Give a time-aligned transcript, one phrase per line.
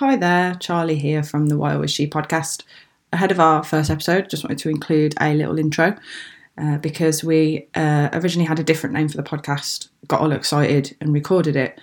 [0.00, 2.64] Hi there, Charli here from the Why Always She podcast.
[3.14, 5.96] Ahead of our first episode, just wanted to include a little intro
[6.58, 10.94] uh, because we uh, originally had a different name for the podcast, got all excited
[11.00, 11.80] and recorded it.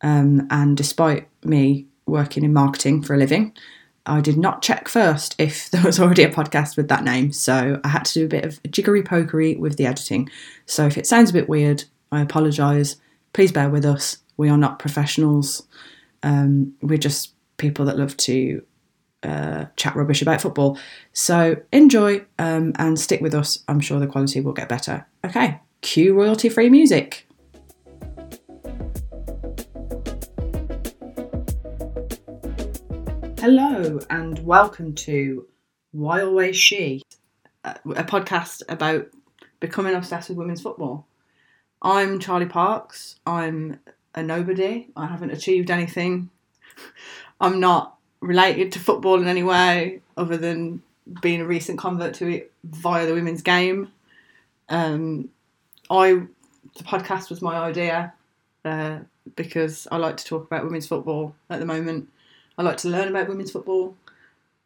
[0.00, 3.52] Um, and despite me working in marketing for a living,
[4.06, 7.30] I did not check first if there was already a podcast with that name.
[7.30, 10.30] So I had to do a bit of jiggery pokery with the editing.
[10.64, 12.96] So if it sounds a bit weird, I apologise.
[13.34, 14.16] Please bear with us.
[14.38, 15.66] We are not professionals.
[16.22, 18.62] Um, we're just people that love to
[19.22, 20.78] uh, chat rubbish about football.
[21.12, 23.64] So enjoy um, and stick with us.
[23.68, 25.06] I'm sure the quality will get better.
[25.24, 27.26] Okay, cue royalty free music.
[33.38, 35.46] Hello and welcome to
[35.92, 37.02] Why Always She,
[37.62, 39.08] a a podcast about
[39.60, 41.06] becoming obsessed with women's football.
[41.82, 43.16] I'm Charli Parks.
[43.26, 43.80] I'm
[44.14, 44.88] a nobody.
[44.96, 46.30] I haven't achieved anything.
[47.44, 50.82] I'm not related to football in any way other than
[51.20, 53.92] being a recent convert to it via the women's game.
[54.70, 55.28] Um,
[55.90, 56.22] I
[56.76, 58.14] the podcast was my idea
[58.64, 59.00] uh,
[59.36, 62.08] because I like to talk about women's football at the moment.
[62.56, 63.94] I like to learn about women's football,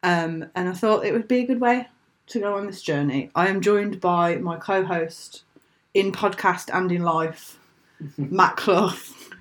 [0.05, 1.89] um, and I thought it would be a good way
[2.29, 3.31] to go on this journey.
[3.35, 5.43] I am joined by my co-host
[5.95, 7.59] in podcast and in life,
[8.17, 8.95] Matt Clough,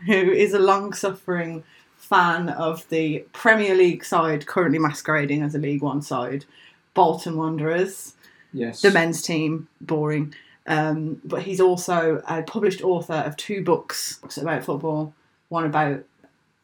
[0.08, 1.64] who is a long-suffering
[2.08, 6.46] fan of the Premier League side currently masquerading as a League One side,
[6.94, 8.14] Bolton Wanderers
[8.54, 8.82] Yes.
[8.82, 10.34] the men's team, boring.
[10.66, 15.14] Um, but he's also a published author of two books about football,
[15.50, 16.04] one about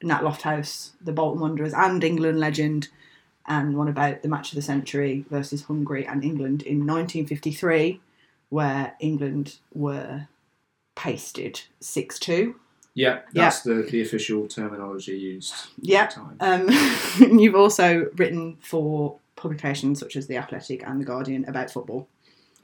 [0.02, 2.90] Nat Lofthouse, the Bolton Wanderers, and England legend,
[3.48, 8.02] and one about the match of the century versus Hungary and England in 1953,
[8.50, 10.28] where England were
[10.96, 12.56] pasted 6 2.
[12.96, 16.06] Yeah, that's the, the official terminology used Yeah.
[16.08, 16.38] time.
[16.40, 16.70] Um,
[17.40, 22.08] you've also written for publications such as The Athletic and The Guardian about football.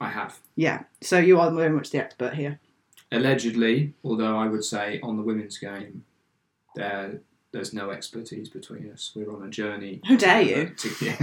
[0.00, 0.38] I have.
[0.56, 2.58] Yeah, so you are very much the expert here.
[3.12, 6.04] Allegedly, although I would say on the women's game,
[6.76, 7.20] there
[7.52, 9.10] there's no expertise between us.
[9.16, 10.00] We're on a journey.
[10.04, 10.68] How dare you?
[10.68, 11.16] To, yeah.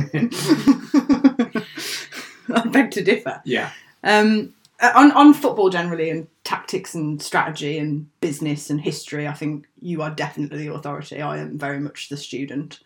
[2.53, 3.41] I beg to differ.
[3.45, 3.71] yeah.
[4.03, 9.33] Um, Uh, on on football generally and tactics and strategy and business and history, I
[9.33, 11.21] think you are definitely the authority.
[11.21, 12.79] I am very much the student.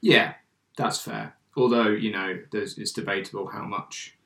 [0.00, 0.34] Yeah,
[0.76, 1.34] that's fair.
[1.56, 4.16] Although, you know, there's, it's debatable how much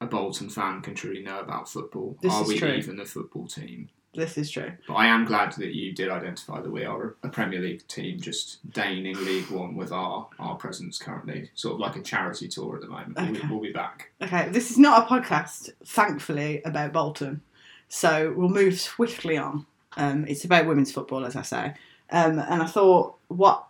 [0.00, 2.16] a Bolton fan can truly know about football.
[2.22, 2.72] This are we true.
[2.72, 3.90] even a football team?
[4.14, 4.72] This is true.
[4.86, 8.20] But I am glad that you did identify that we are a Premier League team,
[8.20, 11.50] just deigning League One with our, our presence currently.
[11.54, 13.16] Sort of like a charity tour at the moment.
[13.16, 14.12] We'll, we'll be back.
[14.20, 17.40] Okay, this is not a podcast, thankfully, about Bolton.
[17.88, 19.66] So we'll move swiftly on.
[19.96, 21.74] Um, it's about women's football, as I say.
[22.10, 23.66] Um, and I thought, what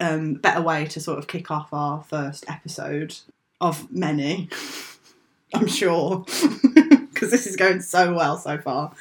[0.00, 3.16] um, better way to sort of kick off our first episode
[3.60, 4.48] of many,
[5.54, 6.24] I'm sure,
[7.20, 8.92] because this is going so well so far.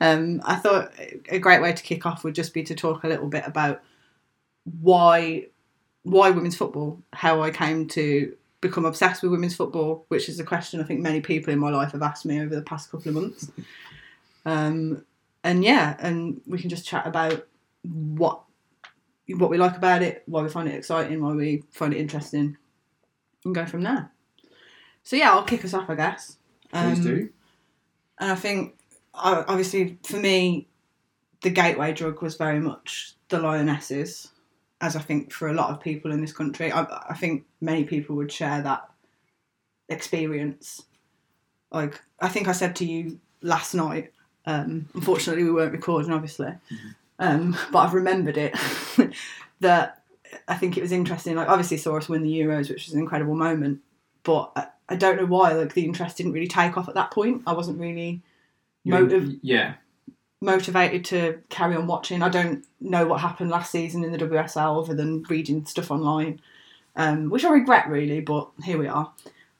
[0.00, 0.92] Um, I thought
[1.28, 3.82] a great way to kick off would just be to talk a little bit about
[4.80, 5.46] why
[6.04, 10.44] why women's football, how I came to become obsessed with women's football, which is a
[10.44, 13.08] question I think many people in my life have asked me over the past couple
[13.08, 13.50] of months.
[14.44, 15.04] Um,
[15.42, 17.46] and yeah, and we can just chat about
[17.82, 18.42] what
[19.28, 22.56] what we like about it, why we find it exciting, why we find it interesting,
[23.44, 24.10] and go from there.
[25.02, 26.36] So yeah, I'll kick us off, I guess.
[26.70, 27.28] Please Um, do.
[28.18, 28.76] And I think,
[29.14, 30.68] uh, obviously, for me,
[31.42, 34.30] the gateway drug was very much the Lionesses,
[34.80, 36.72] as I think for a lot of people in this country.
[36.72, 38.88] I, I think many people would share that
[39.88, 40.84] experience.
[41.70, 44.12] Like, I think I said to you last night,
[44.46, 46.52] um, unfortunately, we weren't recording, obviously,
[47.18, 48.54] um, but I've remembered it
[49.60, 50.02] that
[50.46, 51.36] I think it was interesting.
[51.36, 53.80] Like, obviously, saw us win the Euros, which was an incredible moment,
[54.22, 55.52] but I, don't know why.
[55.52, 57.42] Like, the interest didn't really take off at that point.
[57.46, 58.22] I wasn't really
[58.84, 59.74] motiv- yeah.
[60.40, 62.22] motivated to carry on watching.
[62.22, 66.40] I don't know what happened last season in the WSL other than reading stuff online,
[66.96, 69.12] um, which I regret really, but here we are.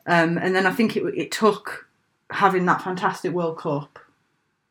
[0.06, 1.88] Um, and then I think it, it took
[2.30, 3.98] having that fantastic World Cup,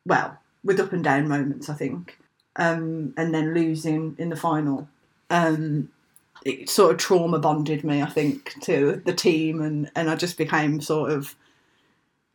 [0.06, 2.18] well, with up and down moments, I think,
[2.56, 4.88] um, and then losing in the final.
[5.30, 5.90] Um,
[6.44, 10.36] it sort of trauma bonded me, I think, to the team, and, and I just
[10.38, 11.34] became sort of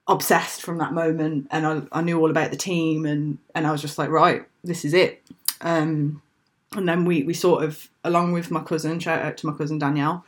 [0.09, 3.71] obsessed from that moment and I, I knew all about the team and, and I
[3.71, 5.21] was just like, right, this is it.
[5.61, 6.23] Um,
[6.75, 9.77] and then we, we sort of, along with my cousin, shout out to my cousin
[9.77, 10.25] Danielle,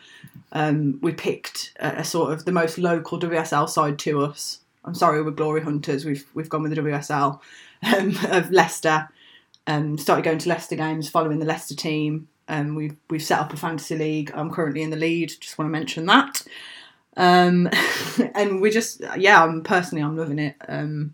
[0.51, 4.59] um, we picked a, a sort of the most local WSL side to us.
[4.85, 6.05] I'm sorry, we're Glory Hunters.
[6.05, 7.39] We've we've gone with the WSL
[7.83, 9.09] um, of Leicester.
[9.67, 13.53] Um, started going to Leicester games, following the Leicester team, Um, we've we've set up
[13.53, 14.31] a fantasy league.
[14.33, 15.31] I'm currently in the lead.
[15.39, 16.41] Just want to mention that.
[17.17, 17.69] Um,
[18.35, 20.55] and we just yeah, I'm personally I'm loving it.
[20.67, 21.13] Um,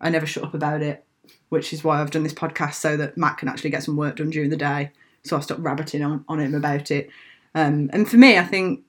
[0.00, 1.04] I never shut up about it,
[1.48, 4.16] which is why I've done this podcast so that Matt can actually get some work
[4.16, 4.90] done during the day.
[5.24, 7.08] So I stopped rabbiting on, on him about it.
[7.54, 8.80] Um, and for me, I think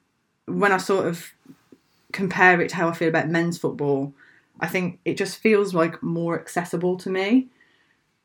[0.45, 1.31] when I sort of
[2.11, 4.13] compare it to how I feel about men's football,
[4.59, 7.47] I think it just feels like more accessible to me.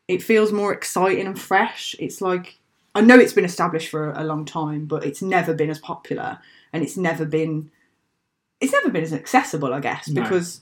[0.07, 1.95] It feels more exciting and fresh.
[1.99, 2.59] It's like
[2.99, 6.39] I know it's been established for a long time, but it's never been as popular
[6.73, 7.71] and it's never been
[8.61, 10.23] it's never been as accessible, I guess, No.
[10.23, 10.61] because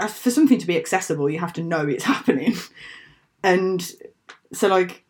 [0.00, 2.54] uh, for something to be accessible, you have to know it's happening.
[3.42, 3.88] And
[4.52, 5.04] so, like,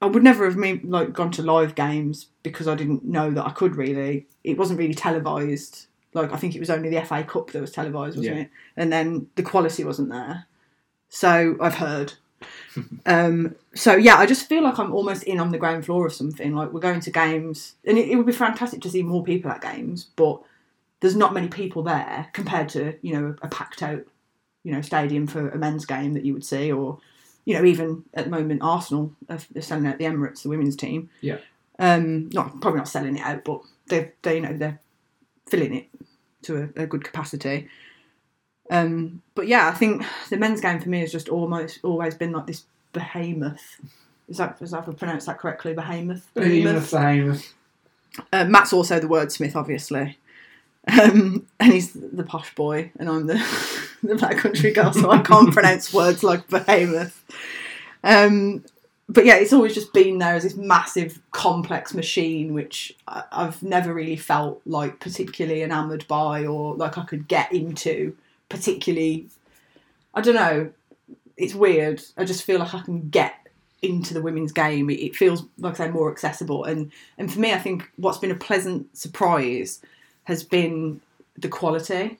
[0.00, 3.44] I would never have me like gone to live games because I didn't know that
[3.46, 4.26] I could really.
[4.42, 5.86] It wasn't really televised.
[6.14, 8.42] Like, I think it was only the FA Cup that was televised, wasn't Yeah.
[8.44, 8.50] it?
[8.76, 10.46] And then the quality wasn't there.
[11.10, 12.14] So I've heard.
[13.06, 16.12] Um, so yeah, I just feel like I'm almost in on the ground floor of
[16.12, 16.54] something.
[16.54, 19.50] Like we're going to games, and it, it would be fantastic to see more people
[19.50, 20.40] at games, but
[21.00, 24.04] there's not many people there compared to you know a packed out
[24.62, 26.98] you know stadium for a men's game that you would see, or
[27.44, 30.76] you know even at the moment Arsenal are are selling out the Emirates, the women's
[30.76, 31.10] team.
[31.20, 31.38] Yeah.
[31.78, 34.80] Um, not probably not selling it out, but they they you know they're
[35.48, 35.88] filling it
[36.42, 37.68] to a, a good capacity.
[38.70, 42.32] Um, but yeah, I think the men's game for me has just almost always been
[42.32, 43.80] like this behemoth.
[44.28, 45.74] Is that is that if I pronounce that correctly?
[45.74, 46.28] Behemoth.
[46.34, 47.52] Behemoth, behemoth.
[48.32, 50.18] Uh, Matt's also the wordsmith, obviously.
[50.86, 53.34] Um, and he's the posh boy, and I'm the,
[54.02, 57.24] the black country girl, so I can't pronounce words like behemoth.
[58.02, 58.64] Um,
[59.08, 63.92] but yeah, it's always just been there as this massive, complex machine, which I've never
[63.92, 68.16] really felt like particularly enamoured by, or like I could get into
[68.48, 69.28] particularly.
[70.14, 70.70] I don't know.
[71.36, 72.02] It's weird.
[72.16, 73.34] I just feel like I can get
[73.82, 74.88] into the women's game.
[74.90, 78.30] It, feels like I say more accessible, and and for me, I think what's been
[78.30, 79.80] a pleasant surprise
[80.24, 81.00] has been
[81.36, 82.18] the quality.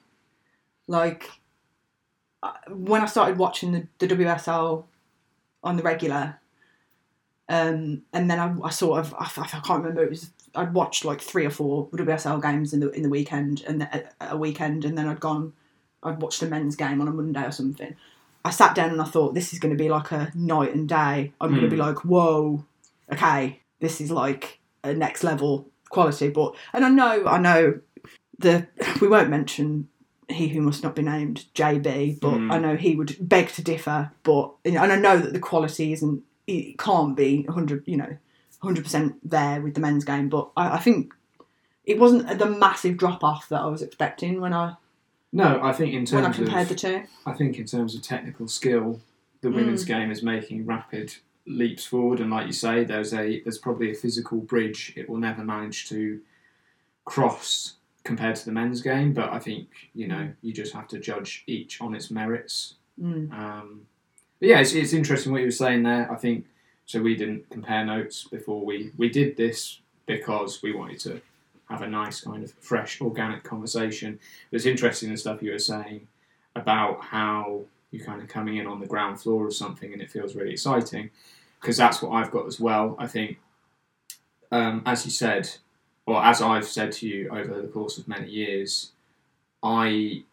[0.87, 1.29] Like
[2.43, 4.83] uh, when I started watching the, the WSL
[5.63, 6.39] on the regular,
[7.49, 11.05] um, and then I, I sort of I, I can't remember it was I'd watched
[11.05, 14.85] like three or four WSL games in the in the weekend and a, a weekend,
[14.85, 15.53] and then I'd gone
[16.05, 17.95] I'd watched a men's game on a Monday or something.
[18.43, 20.87] I sat down and I thought this is going to be like a night and
[20.87, 21.33] day.
[21.41, 21.85] I'm going to be Mm.
[21.87, 22.63] like, whoa,
[23.11, 26.29] okay, this is like a next level quality.
[26.29, 27.79] But and I know, I know
[28.37, 28.67] the
[29.01, 29.89] we won't mention
[30.29, 32.51] he who must not be named JB, but Mm.
[32.53, 34.11] I know he would beg to differ.
[34.23, 38.17] But and I know that the quality isn't it can't be 100 you know
[38.61, 40.29] 100% there with the men's game.
[40.29, 41.13] But I, I think
[41.83, 44.75] it wasn't the massive drop off that I was expecting when I
[45.35, 47.03] No, I think in when I terms compared of the two.
[47.25, 49.01] I think in terms of technical skill,
[49.41, 49.87] the women's Mm.
[49.87, 51.13] game is making rapid
[51.45, 55.17] leaps forward, and like you say, there's a there's probably a physical bridge it will
[55.19, 56.21] never manage to
[57.03, 57.73] cross
[58.03, 59.13] compared to the men's game.
[59.13, 62.75] But I think you know you just have to judge each on its merits.
[63.01, 63.31] Mm.
[63.33, 63.81] Um,
[64.39, 66.11] but yeah, it's, it's interesting what you were saying there.
[66.11, 66.45] I think
[66.85, 67.01] so.
[67.01, 71.21] We didn't compare notes before we we did this because we wanted to
[71.69, 74.19] have a nice kind of fresh, organic conversation.
[74.49, 76.07] But it's interesting the stuff you were saying
[76.55, 80.11] about how you're kind of coming in on the ground floor of something and it
[80.11, 81.09] feels really exciting
[81.59, 82.95] because that's what I've got as well.
[82.99, 83.39] I think,
[84.51, 85.49] um, as you said,
[86.05, 88.91] or as I've said to you over the course of many years,
[89.63, 90.23] I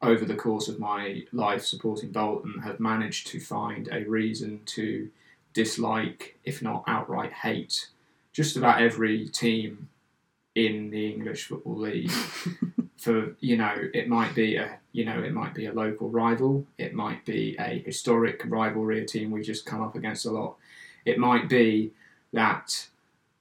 [0.00, 5.10] over the course of my life supporting Bolton, have managed to find a reason to
[5.52, 7.88] dislike, if not outright hate,
[8.32, 9.88] just about every team
[10.54, 12.10] in the English Football League.
[12.98, 16.66] For you know, it might be a you know it might be a local rival,
[16.78, 20.56] it might be a historic rivalry, a team we just come up against a lot.
[21.04, 21.92] It might be
[22.32, 22.88] that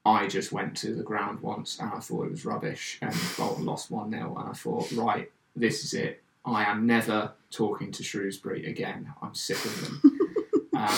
[0.06, 3.66] I just went to the ground once and I thought it was rubbish, and Bolton
[3.66, 6.24] lost one 0 and I thought, right, this is it.
[6.46, 9.12] I am never talking to Shrewsbury again.
[9.22, 10.20] I'm sick of them.
[10.78, 10.98] um,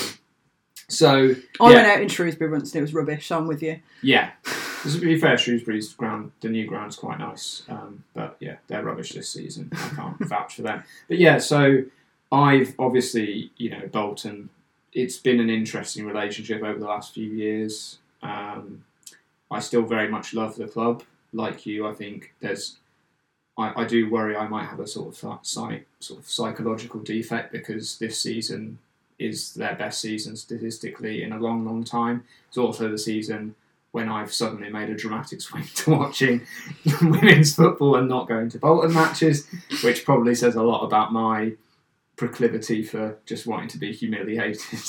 [0.88, 3.28] so I yeah, went out in Shrewsbury once and it was rubbish.
[3.28, 3.80] So I'm with you.
[4.04, 4.32] yeah.
[4.84, 9.12] To be fair, Shrewsbury's ground, the new ground's quite nice, um, but yeah, they're rubbish
[9.12, 9.70] this season.
[9.74, 10.84] I can't vouch for them.
[11.08, 11.84] But yeah, so
[12.32, 14.50] I've obviously, you know, Bolton.
[14.92, 18.00] It's been an interesting relationship over the last few years.
[18.24, 18.84] Um,
[19.52, 21.04] I still very much love the club.
[21.34, 22.78] Like you, I think there's.
[23.58, 27.52] I, I do worry I might have a sort of psych, sort of psychological defect
[27.52, 28.80] because this season
[29.20, 32.24] is their best season statistically in a long, long time.
[32.48, 33.54] It's also the season
[33.92, 36.42] when I've suddenly made a dramatic swing to watching
[37.02, 39.48] women's football and not going to Bolton matches,
[39.84, 41.54] which probably says a lot about my
[42.16, 44.80] proclivity for just wanting to be humiliated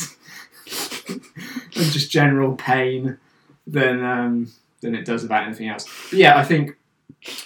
[1.09, 3.19] and just general pain
[3.67, 5.87] than um, than it does about anything else.
[6.11, 6.77] But yeah, I think,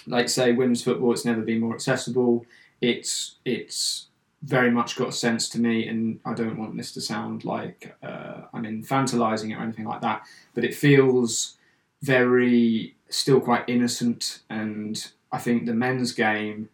[0.07, 2.45] like say, women's football, it's never been more accessible.
[2.81, 4.07] It's it's
[4.45, 7.95] very much got a sense to me, and I don't want this to sound like
[8.03, 10.23] uh, I'm infantilizing it or anything like that,
[10.53, 11.57] but it feels
[12.03, 14.41] very still quite innocent.
[14.49, 16.69] And I think the men's game,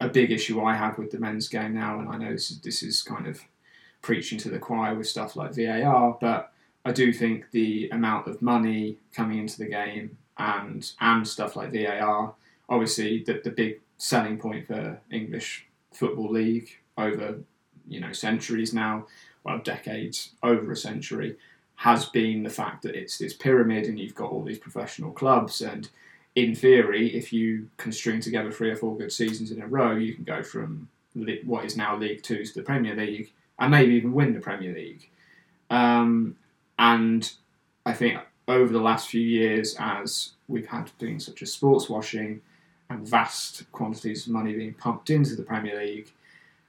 [0.00, 2.60] a big issue I have with the men's game now, and I know this is,
[2.60, 3.40] this is kind of
[4.02, 6.52] preaching to the choir with stuff like VAR, but
[6.84, 11.72] I do think the amount of money coming into the game and and stuff like
[11.72, 12.34] VAR,
[12.68, 17.38] obviously the, the big selling point for English football league over
[17.88, 19.06] you know centuries now,
[19.44, 21.36] well decades, over a century,
[21.76, 25.60] has been the fact that it's this pyramid and you've got all these professional clubs
[25.60, 25.88] and
[26.36, 29.96] in theory, if you can string together three or four good seasons in a row,
[29.96, 30.88] you can go from
[31.44, 34.74] what is now League Two to the Premier League and maybe even win the Premier
[34.74, 35.08] League.
[35.70, 36.36] Um,
[36.78, 37.32] and
[37.86, 42.42] I think over the last few years, as we've had things such as sports washing
[42.90, 46.12] and vast quantities of money being pumped into the Premier League,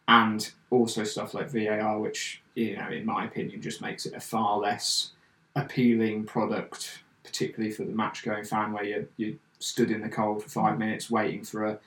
[0.07, 4.19] and also stuff like VAR, which you know, in my opinion, just makes it a
[4.19, 5.11] far less
[5.55, 10.49] appealing product, particularly for the match-going fan, where you you stood in the cold for
[10.49, 11.79] five minutes waiting for a,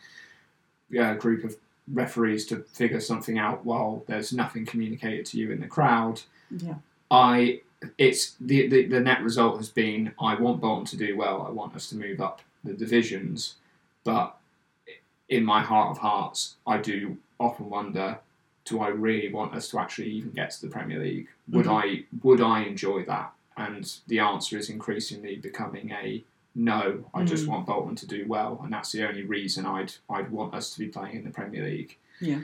[0.98, 1.56] a group of
[1.92, 6.20] referees to figure something out while there's nothing communicated to you in the crowd.
[6.50, 6.74] Yeah.
[7.10, 7.62] I
[7.96, 11.46] it's the, the the net result has been I want Bolton to do well.
[11.46, 13.56] I want us to move up the divisions,
[14.04, 14.36] but
[15.28, 18.18] in my heart of hearts, I do often wonder:
[18.66, 21.28] Do I really want us to actually even get to the Premier League?
[21.48, 21.82] Would Mhm.
[21.82, 23.32] I would I enjoy that?
[23.56, 26.22] And the answer is increasingly becoming a
[26.54, 27.04] no.
[27.14, 27.48] I just Mm.
[27.48, 30.78] want Bolton to do well, and that's the only reason I'd I'd want us to
[30.78, 31.96] be playing in the Premier League.
[32.20, 32.40] Yeah.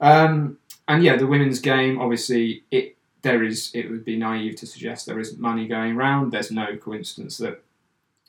[0.00, 3.70] Um, and yeah, the women's game, obviously, it there is.
[3.74, 6.30] It would be naive to suggest there isn't money going around.
[6.30, 7.62] There's no coincidence that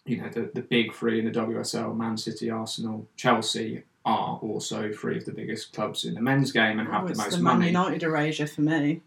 [0.05, 4.91] you know the, the big three in the WSL, Man City, Arsenal, Chelsea, are also
[4.91, 7.43] three of the biggest clubs in the men's game and have Oh, the most the
[7.43, 7.67] Man money.
[7.67, 9.01] United erasure for me.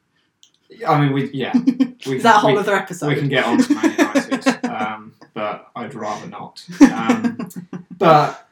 [0.87, 1.53] I mean, we yeah,
[2.07, 3.09] we, Is that a whole we, other episode?
[3.09, 6.65] we can get on to Man United, um, but I'd rather not.
[6.93, 7.51] Um,
[7.99, 8.49] but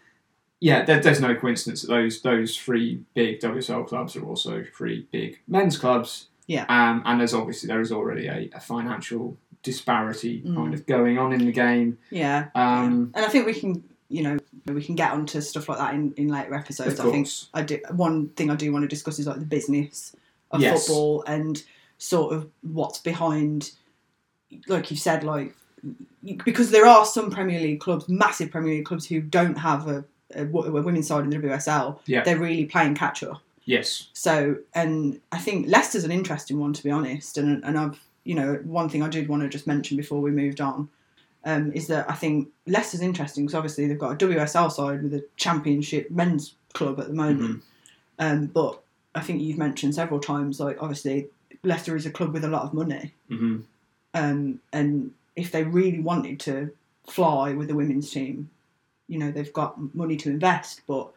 [0.60, 5.06] yeah, there, there's no coincidence that those those three big WSL clubs are also three
[5.12, 6.26] big men's clubs.
[6.48, 6.64] Yeah.
[6.68, 10.54] Um, and there's obviously there is already a, a financial disparity Mm.
[10.56, 11.98] kind of going on in the game.
[12.10, 12.46] yeah.
[12.54, 15.94] Um, And I think we can, you know, we can get onto stuff like that
[15.94, 16.98] in, in later episodes.
[16.98, 17.28] I think.
[17.54, 17.78] I do.
[17.90, 20.14] One thing I do want to discuss is like the business
[20.50, 20.86] of Yes.
[20.86, 21.62] football and
[21.98, 23.72] sort of what's behind,
[24.66, 25.54] like you've said, like
[26.44, 30.04] because there are some Premier League clubs, massive Premier League clubs, who don't have a,
[30.34, 31.98] a, a women's side in the WSL.
[32.06, 32.22] Yeah.
[32.24, 33.40] They're really playing catch up.
[33.64, 34.08] Yes.
[34.14, 37.36] So, and I think Leicester's an interesting one to be honest.
[37.36, 40.30] And and I've you know one thing I did want to just mention before we
[40.30, 40.88] moved on
[41.44, 45.14] um, is that I think Leicester's interesting because obviously they've got a WSL side with
[45.14, 47.62] a Championship men's club at the moment.
[48.18, 48.80] Um, but
[49.14, 51.28] I think you've mentioned several times like obviously
[51.62, 53.14] Leicester is a club with a lot of money.
[53.28, 53.58] hmm
[54.14, 56.70] Um, and if they really wanted to
[57.08, 58.50] fly with the women's team,
[59.06, 60.82] you know they've got money to invest.
[60.86, 61.08] But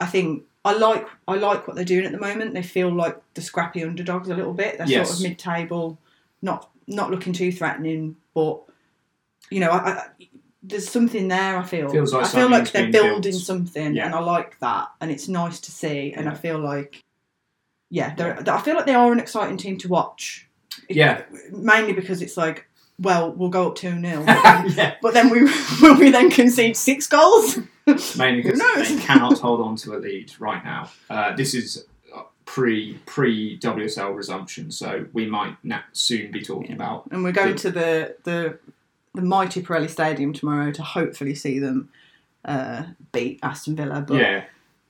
[0.00, 2.54] I think I like I like what they're doing at the moment.
[2.54, 4.78] They feel like the scrappy underdogs a little bit.
[4.78, 5.08] They're Yes.
[5.08, 5.98] sort of mid-table,
[6.40, 8.60] not not looking too threatening, but
[9.52, 10.06] you know, I, I,
[10.62, 11.56] there's something there.
[11.58, 13.42] I feel Feels like I feel like they're building built.
[13.42, 14.06] something, Yeah.
[14.06, 16.12] and I like that, and it's nice to see.
[16.16, 17.02] And I feel like,
[17.90, 20.48] yeah, they're, I feel like they are an exciting team to watch.
[20.88, 21.22] Yeah.
[21.50, 22.66] mainly because it's like,
[22.98, 24.94] well, we'll go up two 0 yeah.
[25.02, 25.42] but then we
[25.82, 27.58] will we then concede six goals.
[28.16, 30.88] Mainly because they cannot hold on to a lead right now.
[31.10, 36.72] Uh, this is uh, pre pre WSL resumption, so we might na- soon be talking
[36.72, 37.08] about.
[37.10, 37.58] And we're going Good.
[37.58, 38.58] to the the
[39.14, 41.88] the mighty Pirelli Stadium tomorrow to hopefully see them
[42.44, 44.00] uh, beat Aston Villa.
[44.06, 44.44] But Yeah.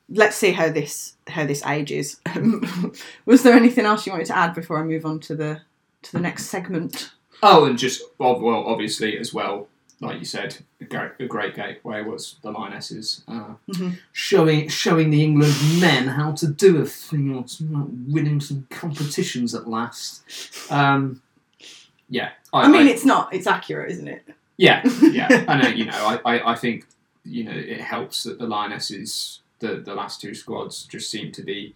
[0.09, 2.21] let's see how this how this ages.
[3.27, 5.61] Was there anything else you wanted to add before I move on to the
[6.03, 7.13] to the next segment?
[7.43, 9.69] Oh, and just well, well, obviously as well,
[10.01, 13.99] like you said, a great, a great gateway was the Lionesses uh, Mhm.
[14.13, 19.55] showing showing the England men how to do a thing or like winning some competitions
[19.55, 20.23] at last.
[20.71, 21.21] Um,
[22.13, 23.33] yeah, I mean, it's not.
[23.35, 24.23] It's accurate, isn't it?
[24.59, 25.45] Yeah, yeah.
[25.49, 25.93] I know, you know,
[26.25, 26.87] I, I, I think,
[27.25, 31.43] you know, it helps that the Lionesses, the, the last two squads, just seem to
[31.43, 31.75] be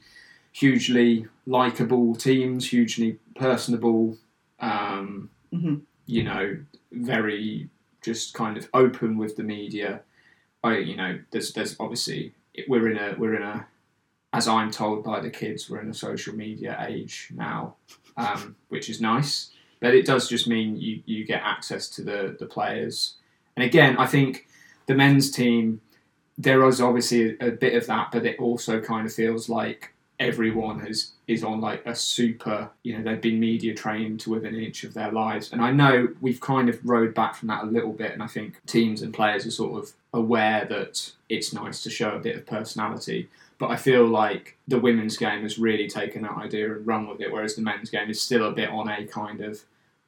[0.52, 4.16] hugely likable teams, hugely personable,
[4.60, 5.82] um, Mhm.
[6.06, 6.58] you know,
[6.92, 7.68] very
[8.02, 10.00] just kind of open with the media.
[10.62, 12.32] I, you know, there's, there's obviously,
[12.68, 13.66] we're in a, we're in a,
[14.32, 17.76] as I'm told by the kids, we're in a social media age now,
[18.16, 19.50] um, which is nice.
[19.80, 23.14] But it does just mean you, you get access to the, the players.
[23.56, 24.46] And again, I think
[24.86, 25.80] the men's team,
[26.38, 29.92] there is obviously a, a bit of that, but it also kind of feels like
[30.18, 34.54] everyone has is on like a super you know they've been media trained to within
[34.54, 37.64] an inch of their lives and i know we've kind of rode back from that
[37.64, 41.52] a little bit and i think teams and players are sort of aware that it's
[41.52, 43.28] nice to show a bit of personality
[43.58, 47.20] but i feel like the women's game has really taken that idea and run with
[47.20, 49.64] it whereas the men's game is still a bit on a kind of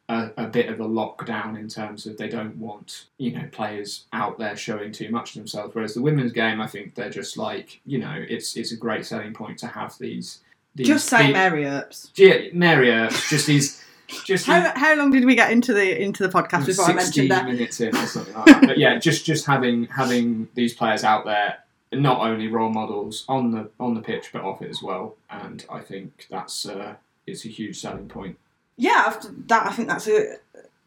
[0.09, 4.07] a, a, bit of a lockdown in terms of they don't want you know players
[4.13, 5.75] out there showing too much of themselves.
[5.75, 9.05] Whereas the women's game, I think they're just like you know it's it's a great
[9.05, 10.41] selling point to have these.
[10.75, 12.11] these Just say the- Mary Earps.
[12.17, 13.85] Yeah, Mary Earps, just these.
[14.25, 16.95] Just How, how long did we get into the into the podcast these before I
[16.95, 17.45] mentioned that?
[17.45, 18.63] minutes in or something like that.
[18.63, 21.59] But yeah, just just having having these players out there,
[21.93, 25.65] not only role models on the on the pitch but off it as well, and
[25.71, 26.95] I think that's uh,
[27.27, 28.39] it's a huge selling point.
[28.77, 30.37] yeah, after that, I think that's a,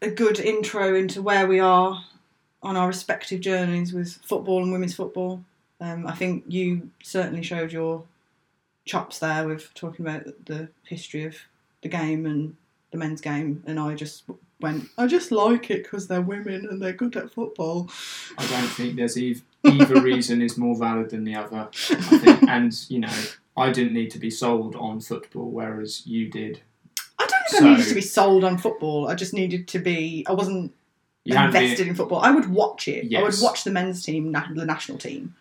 [0.01, 2.03] a good intro into where we are
[2.63, 5.43] on our respective journeys with football and women's football.
[5.79, 8.03] Um, I think you certainly showed your
[8.86, 11.36] chops there with talking about the history of
[11.81, 12.55] the game and
[12.91, 14.24] the men's game, and I just
[14.62, 17.89] went, I just like it because they're women and they're good at football.
[18.38, 21.68] I don't think there's ev- either reason is more valid than the other.
[21.89, 23.13] I think, and you know,
[23.58, 26.62] I didn't need to be sold on football, whereas you did.
[27.20, 29.08] I don't think So- I needed to be sold on football.
[29.10, 30.25] I just needed to be.
[30.27, 30.74] I wasn't
[31.25, 32.20] invested in football.
[32.20, 33.13] I would watch it.
[33.15, 35.36] I would watch the men's team, the national team.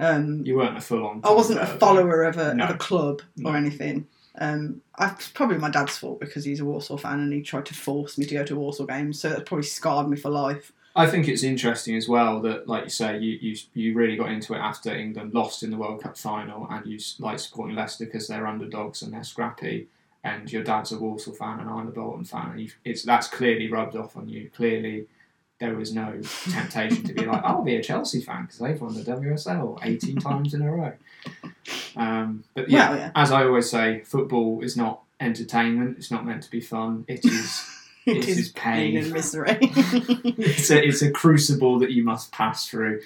[0.00, 1.22] Um, you weren't a full on.
[1.24, 2.64] I wasn't a follower of a, No.
[2.64, 3.50] of a club No.
[3.50, 4.06] or anything.
[4.40, 7.66] Um, I, it's probably my dad's fault because he's a Walsall fan and he tried
[7.66, 10.72] to force me to go to Walsall games, so that's probably scarred me for life.
[10.96, 14.32] I think it's interesting as well that, like you say, you, you you really got
[14.32, 18.04] into it after England lost in the World Cup final, and you like supporting Leicester
[18.04, 19.88] because they're underdogs and they're scrappy.
[20.24, 22.50] And your dad's a Walsall fan and I'm a Bolton fan.
[22.50, 24.50] And it's that's clearly rubbed off on you.
[24.52, 25.06] Clearly,
[25.60, 28.94] there was no temptation to be like, I'll be a Chelsea fan because they've won
[28.94, 30.92] the WSL 18 times in a row.
[31.96, 33.10] Um, but yeah, Well, yeah.
[33.14, 35.98] as I always say, football is not entertainment.
[35.98, 37.04] It's not meant to be fun.
[37.08, 37.64] It is.
[38.06, 39.04] It It is is pain pain.
[39.04, 39.58] and misery.
[39.60, 43.02] it's a it's a crucible that you must pass through.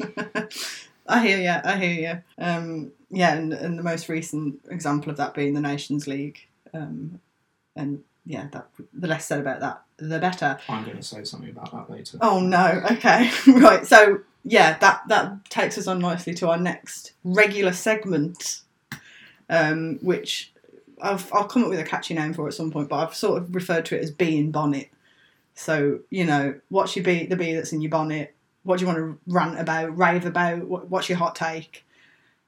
[1.08, 1.54] I hear you.
[1.64, 2.44] I hear you.
[2.44, 6.40] Um, yeah, and, and the most recent example of that being the Nations League.
[6.74, 7.20] Um,
[7.76, 10.58] and yeah, that the less said about that, the better.
[10.68, 12.18] I'm going to say something about that later.
[12.20, 12.82] Oh no.
[12.90, 13.30] Okay.
[13.46, 13.86] right.
[13.86, 18.62] So yeah, that that takes us on nicely to our next regular segment,
[19.48, 20.52] um, which
[21.00, 23.40] I've, I'll come up with a catchy name for at some point, but I've sort
[23.40, 24.90] of referred to it as bee in bonnet.
[25.54, 27.26] So you know, what's your bee?
[27.26, 28.34] The bee that's in your bonnet.
[28.64, 30.64] What do you want to rant about, rave about?
[30.66, 31.86] What, what's your hot take?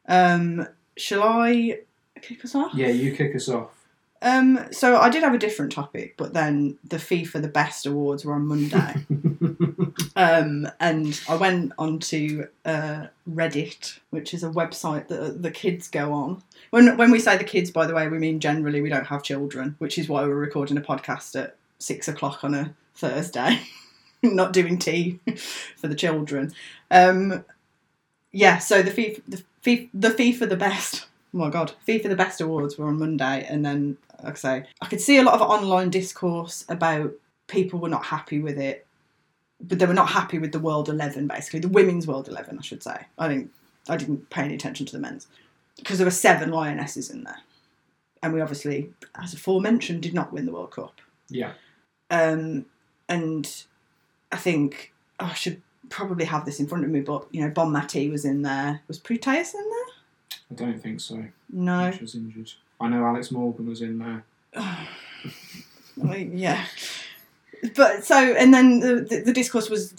[0.08, 1.80] Um, shall I
[2.20, 2.74] kick us off?
[2.74, 3.77] Yeah, you kick us off.
[4.20, 8.24] Um, so I did have a different topic, but then the FIFA the Best Awards
[8.24, 8.94] were on Monday.
[10.18, 16.12] Um, and I went onto uh, Reddit, which is a website that the kids go
[16.12, 16.42] on.
[16.70, 19.22] When when we say the kids, by the way, we mean generally we don't have
[19.22, 23.60] children, which is why we're recording a podcast at six o'clock on a Thursday,
[24.22, 25.20] not doing tea
[25.76, 26.52] for the children.
[26.90, 27.44] Um,
[28.32, 31.06] yeah, so the FIFA, the FIFA, the FIFA the best.
[31.34, 34.64] Oh my god, FIFA the best awards were on Monday, and then like I say,
[34.80, 37.12] I could see a lot of online discourse about
[37.46, 38.86] people were not happy with it
[39.60, 42.62] but they were not happy with the World Eleven, basically the women's World Eleven, I
[42.62, 43.06] should say.
[43.18, 43.50] I didn't,
[43.88, 45.26] I didn't pay any attention to the men's
[45.76, 47.40] because there were seven lionesses in there,
[48.22, 51.00] and we obviously, as aforementioned, did not win the World Cup.
[51.28, 51.52] yeah,
[52.10, 52.66] Um,
[53.08, 53.64] and
[54.30, 57.50] I think oh, I should probably have this in front of me, but you know,
[57.50, 58.82] Bonmatí was in there.
[58.86, 59.77] Was Putellas in there?
[60.50, 61.24] I don't think so.
[61.50, 61.90] No.
[61.90, 62.52] She was injured.
[62.80, 64.24] I know Alex Morgan was in there.
[66.00, 66.64] Yeah.
[67.74, 69.92] But so, and then the, the, the discourse was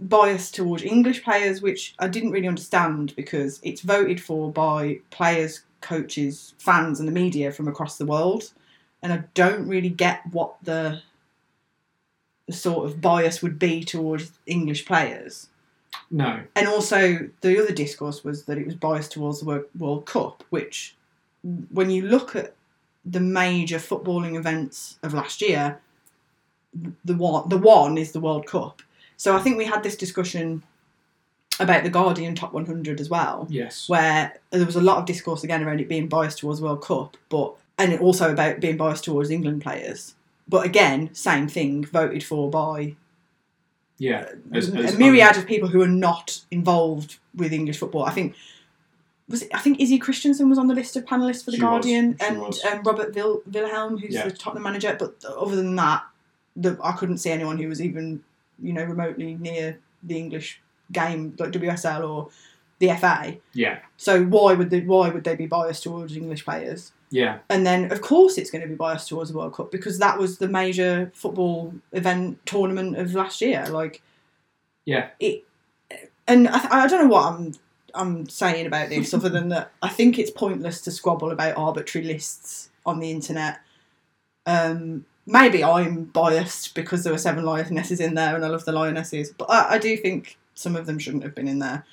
[0.00, 5.62] biased towards English players, which I didn't really understand because it's voted for by players,
[5.80, 8.52] coaches, fans, and the media from across the world.
[9.02, 11.02] And I don't really get what the,
[12.46, 15.48] the sort of bias would be towards English players.
[16.10, 20.42] No, And also, the other discourse was that it was biased towards the World, Cup,
[20.48, 20.94] which,
[21.70, 22.54] when you look at
[23.04, 25.80] the major footballing events of last year,
[27.04, 28.82] the one the one is the World Cup.
[29.16, 30.62] So I think we had this discussion
[31.60, 35.44] about the Guardian Top 100 as well, yes, where there was a lot of discourse
[35.44, 39.30] again around it being biased towards World Cup, but and also about being biased towards
[39.30, 40.14] England players.
[40.48, 42.96] But again, same thing, voted for by
[43.98, 44.28] yeah.
[44.52, 48.04] As, as a myriad of people who are not involved with English football.
[48.04, 48.34] I think
[49.28, 51.62] was it, I think Izzy Christiansen was on the list of panelists for the She
[51.62, 52.64] was, Guardian, she and was.
[52.64, 54.24] um, Robert Vil- Vilahamn, who's Yeah.
[54.24, 54.96] the Tottenham manager.
[54.98, 56.04] But other than that,
[56.56, 58.22] the, I couldn't see anyone who was even
[58.60, 60.60] you know remotely near the English
[60.92, 62.30] game like WSL or
[62.78, 63.36] the FA.
[63.52, 66.92] Yeah, So why would they why would they be biased towards English players?
[67.10, 69.98] yeah, And then of course it's going to be biased towards the World Cup because
[69.98, 73.66] that was the major football event tournament of last year.
[73.68, 74.02] Like
[74.84, 75.08] yeah.
[75.18, 75.44] it,
[76.26, 77.54] and I, I don't know what I'm
[77.94, 82.06] I'm saying about this other than that I think it's pointless to squabble about arbitrary
[82.06, 83.60] lists on the internet.
[84.46, 88.72] Um, maybe I'm biased because there were seven lionesses in there and I love the
[88.72, 91.84] lionesses, but I, I do think some of them shouldn't have been in there.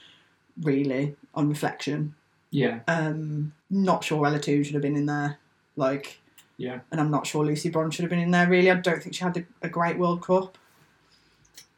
[0.62, 2.16] Really, on reflection,
[2.52, 5.38] Yeah, um, not sure Ella Toone should have been in there.
[5.76, 6.20] Like,
[6.58, 6.80] yeah.
[6.92, 8.48] and I'm not sure Lucy Bronze should have been in there.
[8.48, 10.58] Really, I don't think she had a, a great World Cup.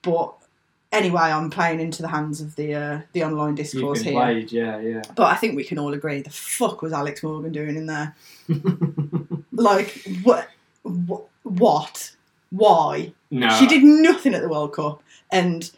[0.04, 0.34] But
[0.92, 4.14] anyway, I'm playing into the hands of the uh, the online discourse here.
[4.14, 5.02] played, yeah, yeah.
[5.16, 8.16] But I think we can all agree the fuck was Alex Morgan doing in there?
[9.58, 10.50] Like what?
[10.84, 11.28] What?
[11.44, 12.12] what?
[12.52, 13.12] Why?
[13.32, 15.70] no, She did nothing at the World Cup, and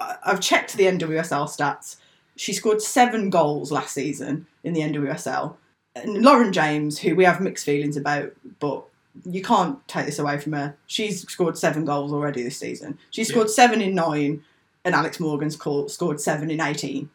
[0.00, 1.96] I've checked the NWSL stats.
[2.36, 5.56] She scored seven goals last season in the NWSL.
[5.94, 8.84] And Lauren James, who we have mixed feelings about, but
[9.24, 10.76] you can't take this away from her.
[10.86, 12.98] She's scored seven goals already this season.
[13.10, 14.42] She scored seven in nine,
[14.84, 17.10] and Alex Morgan's scored scored seven in eighteen.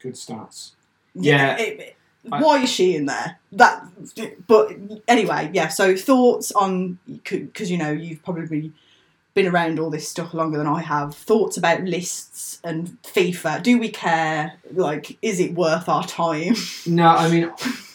[0.00, 0.72] Good stats.
[1.14, 1.56] Yeah.
[1.58, 1.96] it-
[2.30, 3.38] I- why is she in there?
[3.52, 3.82] That,
[4.46, 4.72] but
[5.08, 5.68] anyway, yeah.
[5.68, 8.72] So thoughts on because you know you've probably
[9.34, 11.14] been around all this stuff longer than I have.
[11.14, 13.62] Thoughts about lists and FIFA.
[13.62, 14.54] Do we care?
[14.72, 16.54] Like, is it worth our time?
[16.86, 17.52] No, I mean,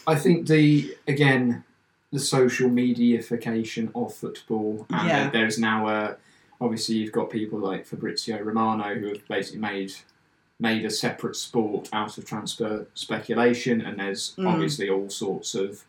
[0.07, 1.63] I think the again
[2.11, 5.29] the social mediaification of football, and Yeah.
[5.29, 6.17] there's now a
[6.61, 9.93] obviously you've got people like Fabrizio Romano who have basically made
[10.57, 14.47] made a separate sport out of transfer speculation, and there's Mm.
[14.53, 15.83] obviously all sorts of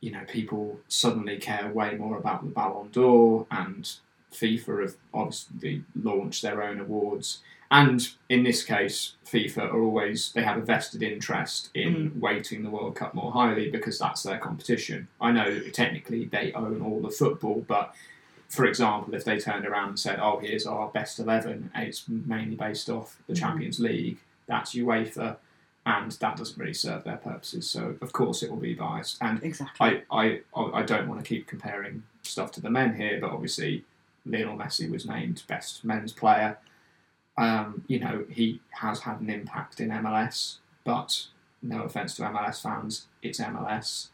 [0.00, 3.90] you know people suddenly care way more about the Ballon d'Or and
[4.32, 7.40] FIFA have obviously launched their own awards.
[7.72, 12.70] And in this case, FIFA are always they have a vested interest in weighting the
[12.70, 15.06] World Cup more highly because that's their competition.
[15.20, 17.94] I know technically they own all the football, but
[18.48, 22.56] for example, if they turned around and said, "Oh, here's our best eleven, it's mainly
[22.56, 23.38] based off the Mhm.
[23.38, 25.36] Champions League," that's UEFA,
[25.86, 27.70] and that doesn't really serve their purposes.
[27.70, 29.16] So of course it will be biased.
[29.20, 30.02] And Exactly.
[30.10, 33.84] I, I, I don't want to keep comparing stuff to the men here, but obviously
[34.26, 36.58] Lionel Messi was named best men's player.
[37.38, 41.26] Um, you know, he has had an impact in MLS, but
[41.62, 44.08] no offense to MLS fans, it's MLS.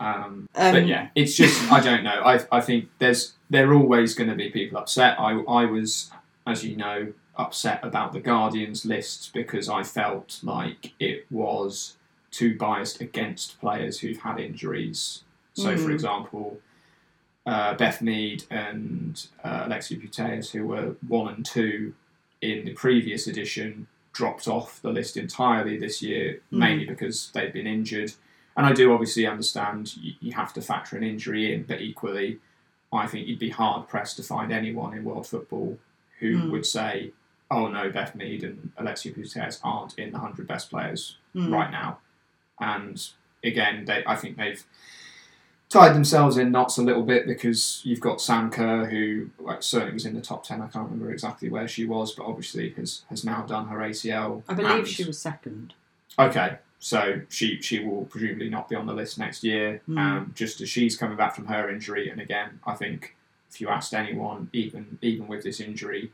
[0.00, 2.22] Um, Um, but yeah, it's just I don't know.
[2.24, 5.18] I, I think there's there are always going to be people upset.
[5.20, 6.10] I, I was,
[6.46, 11.96] as you know, upset about the Guardians list because I felt like it was
[12.32, 15.22] too biased against players who've had injuries.
[15.54, 15.94] So, for Mm.
[15.94, 16.58] example,
[17.46, 21.94] uh, Beth Mead and uh, Alexia Putellas, who were one and two
[22.40, 26.58] in the previous edition, dropped off the list entirely this year, Mm.
[26.58, 28.12] mainly because they'd been injured.
[28.56, 32.38] And I do obviously understand you, you have to factor an injury in, but equally,
[32.92, 35.78] I think you'd be hard pressed to find anyone in world football
[36.20, 36.50] who Mm.
[36.52, 37.12] would say,
[37.50, 41.70] "Oh no, Beth Mead and Alexia Putellas aren't in the hundred best players mm, right
[41.72, 41.98] now."
[42.60, 43.04] And
[43.42, 44.64] again, they, I think they've
[45.68, 49.94] tied themselves in knots a little bit because you've got Sam Kerr, who like, certainly
[49.94, 50.60] was in the top ten.
[50.60, 54.42] I can't remember exactly where she was, but obviously has has now done her ACL.
[54.48, 55.74] I believe and- she was second.
[56.18, 59.98] Okay, so she she will presumably not be on the list next year, Mm.
[59.98, 62.08] um, just as she's coming back from her injury.
[62.08, 63.16] And again, I think
[63.50, 66.12] if you asked anyone, even even with this injury,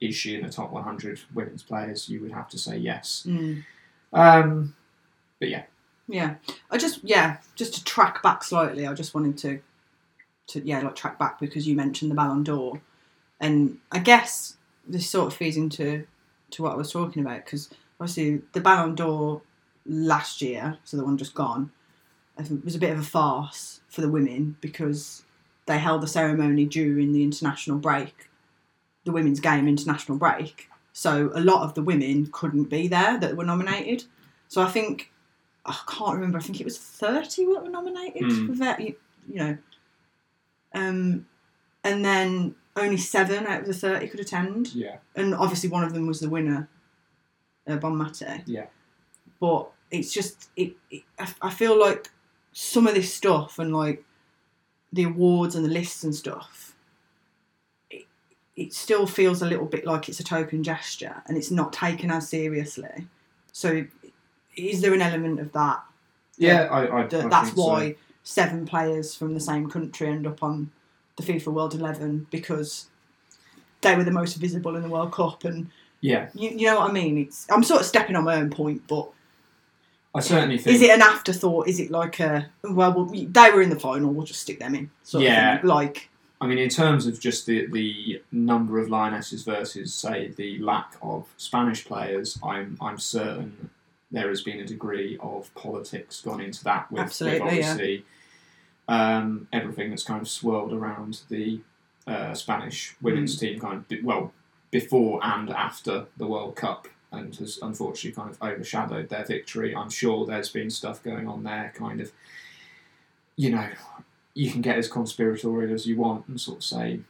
[0.00, 2.08] is she in the top 100 women's players?
[2.08, 3.24] You would have to say yes.
[3.28, 3.62] Mm.
[4.14, 4.74] Um,
[5.38, 5.64] but yeah,
[6.12, 6.34] Yeah,
[6.70, 8.86] I just yeah, just to track back slightly.
[8.86, 9.60] I just wanted to,
[10.48, 12.82] to yeah, like track back because you mentioned the Ballon d'Or,
[13.40, 16.06] and I guess this sort of feeds into
[16.50, 19.40] to what I was talking about because obviously the Ballon d'Or
[19.86, 21.72] last year, so the one just gone,
[22.36, 25.22] was a bit of a farce for the women because
[25.64, 28.28] they held the ceremony during the international break,
[29.04, 30.68] the women's game international break.
[30.92, 34.04] So a lot of the women couldn't be there that were nominated.
[34.48, 35.11] So I think
[35.64, 36.38] I can't remember.
[36.38, 38.46] I think it was thirty that were nominated Mm.
[38.48, 38.80] for that.
[38.80, 38.96] You,
[39.28, 39.58] you know,
[40.74, 41.26] um,
[41.84, 45.92] and then only seven out of the thirty could attend, yeah, and obviously one of
[45.94, 46.68] them was the winner,
[47.66, 48.42] uh, Bonmatí.
[48.46, 48.66] Yeah.
[49.40, 51.02] But it's just it, it.
[51.18, 52.10] I, I feel like
[52.52, 54.04] some of this stuff and like
[54.92, 56.74] the awards and the lists and stuff.
[57.90, 58.04] It,
[58.56, 62.10] it still feels a little bit like it's a token gesture and it's not taken
[62.10, 63.06] as seriously.
[63.52, 63.84] So
[64.56, 65.82] is there an element of that?
[66.38, 67.66] Yeah, I, I, that I that's think so.
[67.66, 70.70] why seven players from the same country end up on
[71.16, 72.86] the FIFA World Eleven because
[73.82, 76.90] they were the most visible in the World Cup, and Yeah, you, you know what
[76.90, 77.18] I mean.
[77.18, 79.10] It's I'm sort of stepping on my own point, but
[80.14, 80.74] I certainly think.
[80.76, 81.68] is it an afterthought?
[81.68, 84.74] Is it like a well, well they were in the final, we'll just stick them
[84.74, 84.90] in?
[85.02, 85.58] Sort Yeah.
[85.58, 86.08] of like
[86.40, 90.94] I mean, in terms of just the the number of lionesses versus, say, the lack
[91.00, 93.70] of Spanish players, I'm I'm certain
[94.12, 97.44] there has been a degree of politics gone into that with, with Absolutely, yeah.
[97.44, 98.04] obviously
[98.88, 101.60] um, everything that's kind of swirled around the
[102.06, 104.32] uh, Spanish women's team, kind of well
[104.70, 109.74] before and after the World Cup, and has unfortunately kind of overshadowed their victory.
[109.74, 112.12] I'm sure there's been stuff going on there, kind of,
[113.36, 113.68] you know,
[114.34, 117.00] you can get as conspiratorial as you want and sort of say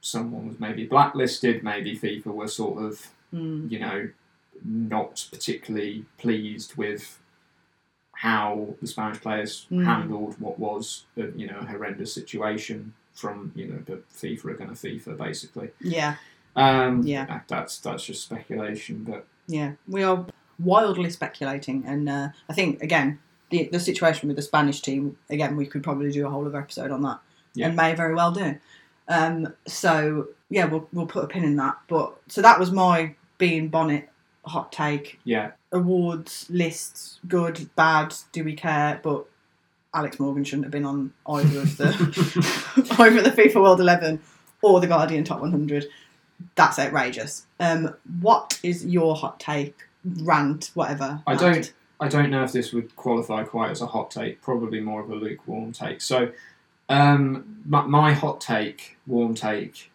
[0.00, 4.08] someone was maybe blacklisted, maybe FIFA were sort of, mm, you know,
[4.64, 7.18] not particularly pleased with
[8.12, 9.84] how the Spanish players Mm.
[9.84, 14.54] handled what was, a, you know, a horrendous situation from, you know, but FIFA are
[14.54, 15.70] going to FIFA basically.
[15.80, 16.16] yeah,
[16.54, 17.24] Um, Yeah.
[17.24, 20.26] that- that's that's just speculation, but yeah, we are
[20.58, 23.18] wildly speculating, and uh, I think again
[23.50, 26.58] the the situation with the Spanish team again we could probably do a whole other
[26.58, 27.20] episode on that,
[27.54, 27.68] Yeah.
[27.68, 28.58] and may very well do.
[29.08, 31.78] Um, so yeah, we'll we'll put a pin in that.
[31.88, 34.10] But so that was my being bonnet
[34.44, 35.20] hot take.
[35.24, 39.00] yeah, awards lists good bad do we care?
[39.02, 39.24] But
[39.94, 41.86] alex morgan shouldn't have been on either of the
[42.98, 44.20] either the fifa world 11
[44.62, 45.86] or the guardian top 100
[46.54, 47.46] that's outrageous.
[47.60, 52.72] Um what is your hot take rant whatever I don't- I don't know if this
[52.72, 56.00] would qualify quite as a hot take, probably more of a lukewarm take.
[56.00, 56.32] So,
[56.88, 59.92] um, my, my hot take, warm take,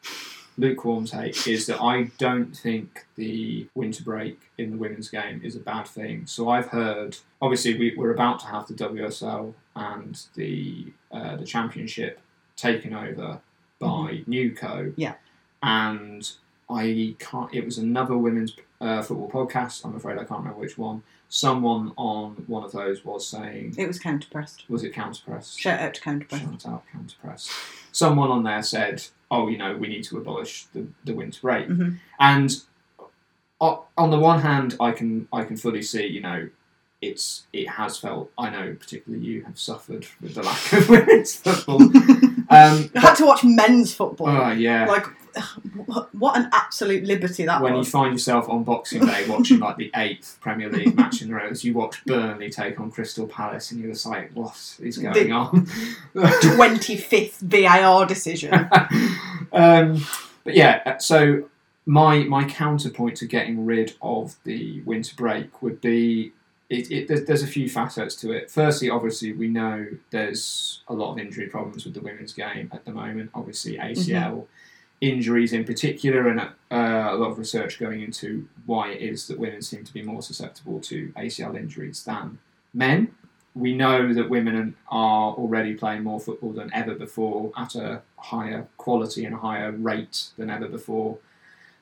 [0.58, 5.56] lukewarm take is that I don't think the winter break in the women's game is
[5.56, 6.26] a bad thing.
[6.26, 11.46] So, I've heard, obviously, we, we're about to have the WSL and the, uh, the
[11.46, 12.20] championship
[12.56, 13.40] taken over
[13.80, 14.94] by Newco.
[14.96, 15.16] Yeah.
[15.62, 16.30] And
[16.70, 19.86] I can't, it was another women's uh, football podcast.
[19.86, 23.88] I'm afraid I can't remember which one someone on one of those was saying, it
[23.88, 25.58] was counterpressed was it Counterpress?
[25.58, 27.52] shout out to counterpressed Shout out Counterpress.
[27.92, 31.68] Someone on there said, "Oh, you know, we need to abolish the, the winter break."
[31.68, 32.00] Mhm.
[32.20, 32.56] And
[33.60, 36.50] on the one hand, I can I can fully see, you know,
[37.02, 38.32] it's it has felt.
[38.38, 41.80] I know, particularly you have suffered with the lack of women's football.
[42.50, 44.86] Um, i had to watch men's football oh yeah.
[44.86, 45.06] like
[46.14, 47.70] what an absolute liberty that was.
[47.70, 51.32] when you find yourself on Boxing Day watching like the eighth Premier League match in
[51.32, 54.78] a row, as you watch Burnley take on Crystal Palace, and you're just like, "What
[54.80, 55.66] is going The- on?"
[56.16, 58.54] 25th var decision
[59.52, 60.04] um,
[60.44, 61.50] but yeah, uh, so
[61.86, 66.34] my my counterpoint to getting rid of the winter break would be
[66.70, 68.52] it, it, there's, there's a few facets to it.
[68.52, 72.84] Firstly, obviously, we know there's a lot of injury problems with the women's game at
[72.84, 73.30] the moment.
[73.34, 74.48] Obviously, ACL
[75.00, 79.40] injuries in particular, and uh, a lot of research going into why it is that
[79.40, 82.38] women seem to be more susceptible to ACL injuries than
[82.74, 83.16] men.
[83.56, 88.68] We know that women are already playing more football than ever before at a higher
[88.78, 91.18] quality and a higher rate than ever before.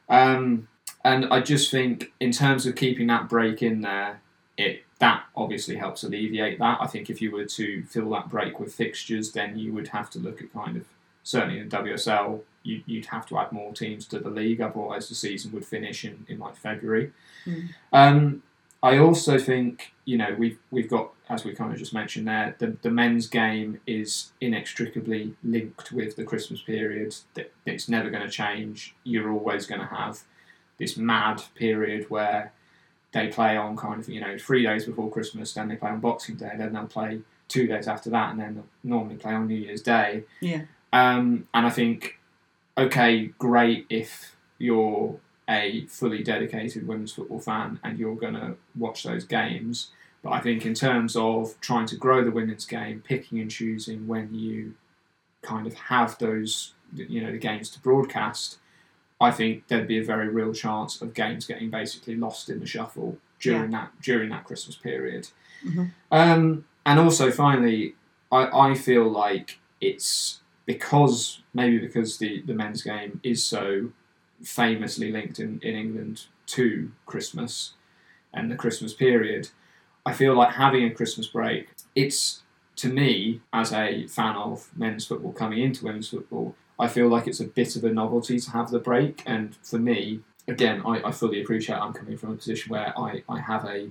[0.09, 0.67] Um,
[1.03, 4.21] and I just think, in terms of keeping that break in there,
[4.57, 6.77] it that obviously helps alleviate that.
[6.79, 10.09] I think if you were to fill that break with fixtures, then you would have
[10.11, 10.85] to look at kind of
[11.23, 15.15] certainly in WSL, you, you'd have to add more teams to the league, otherwise the
[15.15, 17.11] season would finish in, in like February.
[17.45, 17.69] Mm.
[17.91, 18.43] Um,
[18.81, 22.55] I also think you know we've we've got as we kind of just mentioned there
[22.59, 27.15] the, the men's game is inextricably linked with the Christmas period.
[27.33, 28.95] That it's never going to change.
[29.03, 30.21] You're always going to have
[30.77, 32.53] this mad period where
[33.15, 36.01] they play on kind of you know three days before Christmas, then they play on
[36.01, 39.47] Boxing Day, then they'll play two days after that, and then they'll normally play on
[39.47, 40.25] New Year's Day.
[40.41, 40.63] Yeah.
[40.93, 42.19] Um, and I think
[42.77, 45.17] okay, great if you're
[45.49, 49.91] a fully dedicated women's football fan and you're going to watch those games.
[50.21, 54.07] But I think in terms of trying to grow the women's game, picking and choosing
[54.07, 54.73] when you
[55.41, 58.57] kind of have those, you know, the games to broadcast,
[59.25, 62.65] I think there'd be a very real chance of games getting basically lost in the
[62.65, 65.29] shuffle during that during that Christmas period.
[65.63, 65.91] Mhm.
[66.11, 67.95] Um, and also, finally,
[68.31, 73.89] I, I feel like it's because maybe because the, the men's game is so
[74.43, 77.73] famously linked in, in England to Christmas
[78.33, 79.49] and the Christmas period,
[80.05, 82.41] I feel like having a Christmas break, it's
[82.77, 87.27] to me, as a fan of men's football coming into women's football, I feel like
[87.27, 89.23] it's a bit of a novelty to have the break.
[89.25, 93.23] And for me, again, I, I fully appreciate I'm coming from a position where I,
[93.29, 93.89] I have a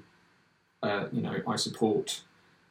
[0.85, 2.23] uh, you know, I support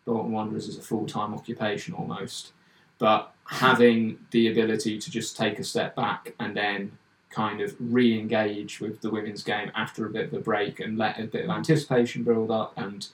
[0.06, 2.54] Bolton Wanderers as a full time occupation almost.
[2.99, 6.97] But having the ability to just take a step back and then
[7.30, 10.97] kind of re engage with the women's game after a bit of a break and
[10.97, 13.08] let a bit of anticipation build up and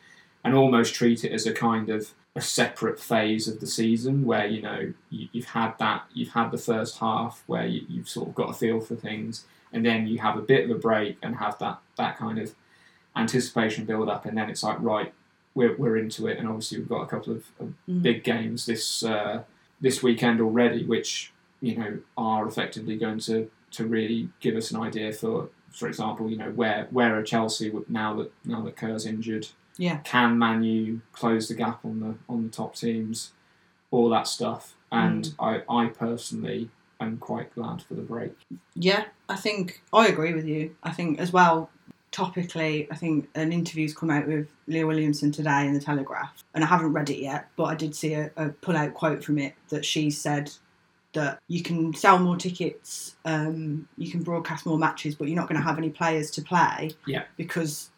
[0.43, 4.45] and almost treat it as a kind of a separate phase of the season where
[4.45, 8.29] you know you, have had that you've had the first half where you, you've sort
[8.29, 11.17] of got a feel for things and then you have a bit of a break
[11.23, 12.53] and have that that kind of
[13.15, 15.13] anticipation build up and then it's like right
[15.55, 18.01] we're, we're into it and obviously we've got a couple of, of Mm.
[18.03, 19.41] big games this uh,
[19.81, 24.79] this weekend already which you know are effectively going to to really give us an
[24.79, 29.05] idea for for example you know where where are Chelsea now that now that Kerr's
[29.05, 29.47] injured
[29.79, 29.97] Yeah.
[30.03, 33.31] can Manu close the gap on the on the top teams,
[33.89, 34.75] all that stuff.
[34.91, 38.33] And I, I personally am quite glad for the break.
[38.75, 40.75] Yeah, I think I agree with you.
[40.83, 41.69] I think as well,
[42.11, 46.63] topically, I think an interview's come out with Leah Williamson today in the Telegraph, and
[46.63, 49.53] I haven't read it yet, but I did see a, a pull-out quote from it
[49.69, 50.51] that she said
[51.13, 55.47] that you can sell more tickets, um, you can broadcast more matches, but you're not
[55.47, 56.91] going to have any players to play.
[57.07, 57.23] Yeah.
[57.37, 57.89] Because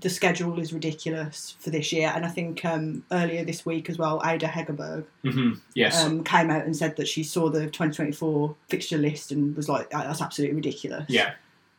[0.00, 3.98] the schedule is ridiculous for this year, and I think um, earlier this week as
[3.98, 5.52] well, Ada Hegerberg Mm-hmm.
[5.74, 6.02] Yes.
[6.04, 9.88] um, came out and said that she saw the 2024 fixture list and was like,
[9.94, 11.04] "Ah, that's absolutely ridiculous.
[11.08, 11.32] yeah.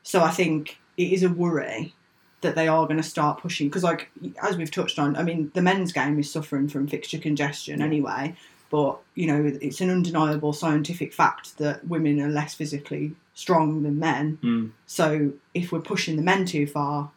[0.04, 1.94] So I think it is a worry
[2.42, 4.10] that they are going to start pushing because, like,
[4.42, 8.36] as we've touched on, I mean, the men's game is suffering from fixture congestion anyway.
[8.72, 14.00] But you know, it's an undeniable scientific fact that women are less physically strong than
[14.00, 14.40] men.
[14.42, 14.72] Mm.
[14.88, 17.12] So if we're pushing the men too far,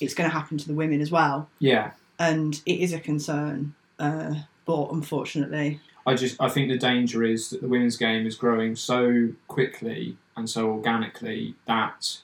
[0.00, 1.92] it's going to happen to the women as well, Yeah.
[2.18, 3.74] and it is a concern.
[3.98, 4.34] Uh,
[4.66, 8.76] but unfortunately, I just I think the danger is that the women's game is growing
[8.76, 12.18] so quickly and so organically that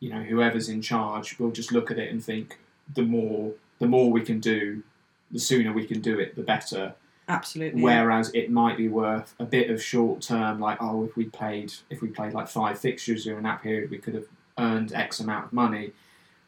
[0.00, 2.58] you know whoever's in charge will just look at it and think
[2.94, 4.82] the more the more we can do,
[5.30, 6.94] the sooner we can do it, the better.
[7.28, 7.80] absolutely.
[7.82, 11.72] Whereas it might be worth a bit of short term, like oh, if we played
[11.90, 14.26] if we played like five fixtures during that period, we could have
[14.58, 15.92] earned X amount of money.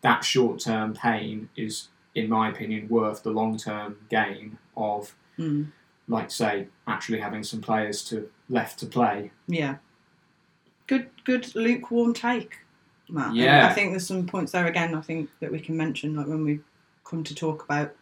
[0.04, 5.72] That short term pain is, in my opinion, worth the long term gain of, Mm.
[6.06, 9.32] like say, actually having some players to left to play.
[9.48, 9.76] Yeah.
[10.86, 12.58] Good, good lukewarm take,
[13.08, 13.28] Matt.
[13.28, 13.66] And Yeah.
[13.68, 14.94] I think there's some points there again.
[14.94, 16.60] I think that we can mention, like when we
[17.04, 17.94] come to talk about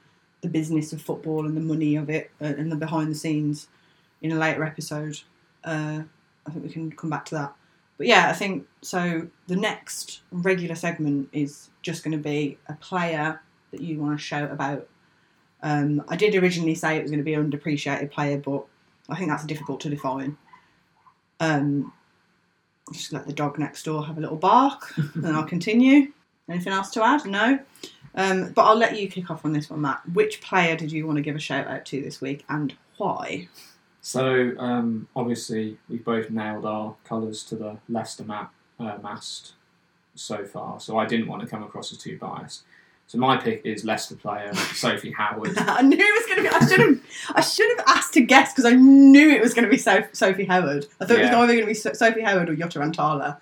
[0.43, 3.69] the business of football and the money of it uh, and the behind the scenes
[4.21, 5.21] in a later episode.
[5.65, 6.03] Uh,
[6.47, 7.53] I think we can come back to that.
[7.99, 9.29] But yeah, I think so.
[9.47, 14.25] The next regular segment is just going to be a player that you want to
[14.25, 14.89] shout about.
[15.63, 18.65] Um, I did originally say it was going to be an underappreciated player, but
[19.09, 20.37] I think that's difficult to define.
[21.41, 21.93] Um,
[22.93, 26.13] just let the dog next door have a little bark, and I'll continue.
[26.49, 27.25] Anything else to add?
[27.25, 27.59] No.
[28.15, 30.03] Um, but I'll let you kick off on this one, Matt.
[30.13, 33.49] Which player did you want to give a shout out to this week, and why?
[34.03, 39.53] So um, obviously we've both nailed our colours to the Leicester map, uh, mast
[40.17, 40.81] so far.
[40.81, 42.63] So I didn't want to come across as too biased.
[43.07, 45.53] So my pick is Leicester player Sophie Howard.
[45.57, 46.49] I knew it was going to be.
[46.49, 47.37] I should have.
[47.37, 50.05] I should have asked to guess because I knew it was going to be so-
[50.13, 50.87] Sophie Howard.
[51.01, 53.37] I thought it was either going to be so- Sophie Howard or Jutta Rantala.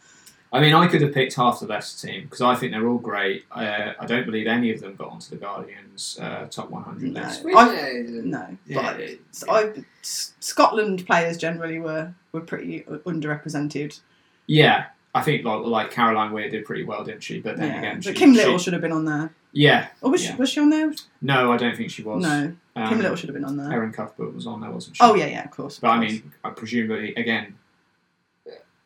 [0.53, 2.99] I mean, I could have picked half the Leicester team because I think they're all
[2.99, 3.45] great.
[3.53, 7.21] Uh, I don't believe any of them got onto the Guardians uh, top 100 No.
[7.23, 7.45] list.
[7.47, 14.01] I- No, Yeah, but it- So I, S- Scotland players generally were, were pretty underrepresented.
[14.47, 17.41] Yeah, I think like, like Caroline Weir did pretty well, didn't she?
[17.41, 17.79] But then Yeah.
[17.79, 19.33] again, but Kim Little she- should have been on there.
[19.53, 20.33] yeah, Or was, Yeah.
[20.33, 20.93] she, was she on there?
[21.23, 22.23] no, I don't think she was.
[22.23, 23.73] No, Um, Kim Little should have been on there.
[23.73, 25.03] Erin Cuthbert was on there, wasn't she?
[25.05, 25.77] Oh yeah, yeah, of course.
[25.77, 27.55] of But I mean, I presumably, again,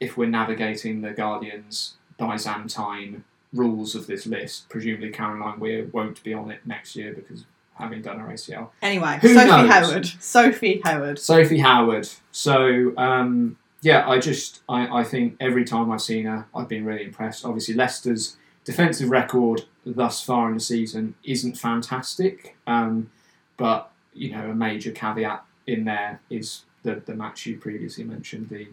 [0.01, 6.35] if we're navigating the Guardians Byzantine rules of this list, presumably Caroline Weir won't be
[6.35, 8.71] on it next year because having done her ACL.
[8.83, 9.71] anyway, who Sophie knows?
[9.71, 10.07] Howard.
[10.21, 11.19] Sophie Howard.
[11.19, 12.09] Sophie Howard.
[12.31, 16.85] So um, yeah, I just I, I think every time I've seen her, I've been
[16.85, 17.45] really impressed.
[17.45, 23.11] Obviously, Leicester's defensive record thus far in the season isn't fantastic, um,
[23.57, 28.49] but you know a major caveat in there is the the match you previously mentioned,
[28.49, 28.69] the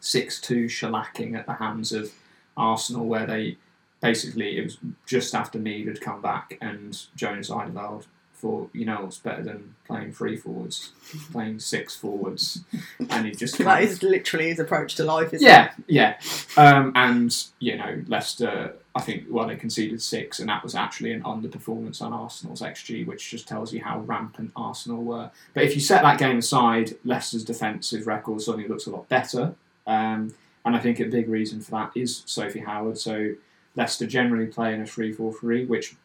[0.00, 2.12] six two shellacking at the hands of
[2.56, 3.56] Arsenal, where they
[4.00, 8.04] basically it was just after Mead had come back and Jonas Eidevall
[8.38, 10.92] thought, you know, it's better than playing three forwards,
[11.32, 12.62] playing six forwards,
[13.10, 16.18] and he just That is literally his approach to life, isn't yeah, yeah.
[16.56, 21.12] Um, and, you know, Leicester, I think, well, they conceded six, and that was actually
[21.12, 25.30] an underperformance on Arsenal's XG, which just tells you how rampant Arsenal were.
[25.54, 29.54] But if you set that game aside, Leicester's defensive record suddenly looks a lot better.
[29.88, 30.34] Um,
[30.64, 32.98] and I think a big reason for that is Sophie Howard.
[32.98, 33.34] So
[33.74, 35.96] Leicester generally play in a 3 4 3, which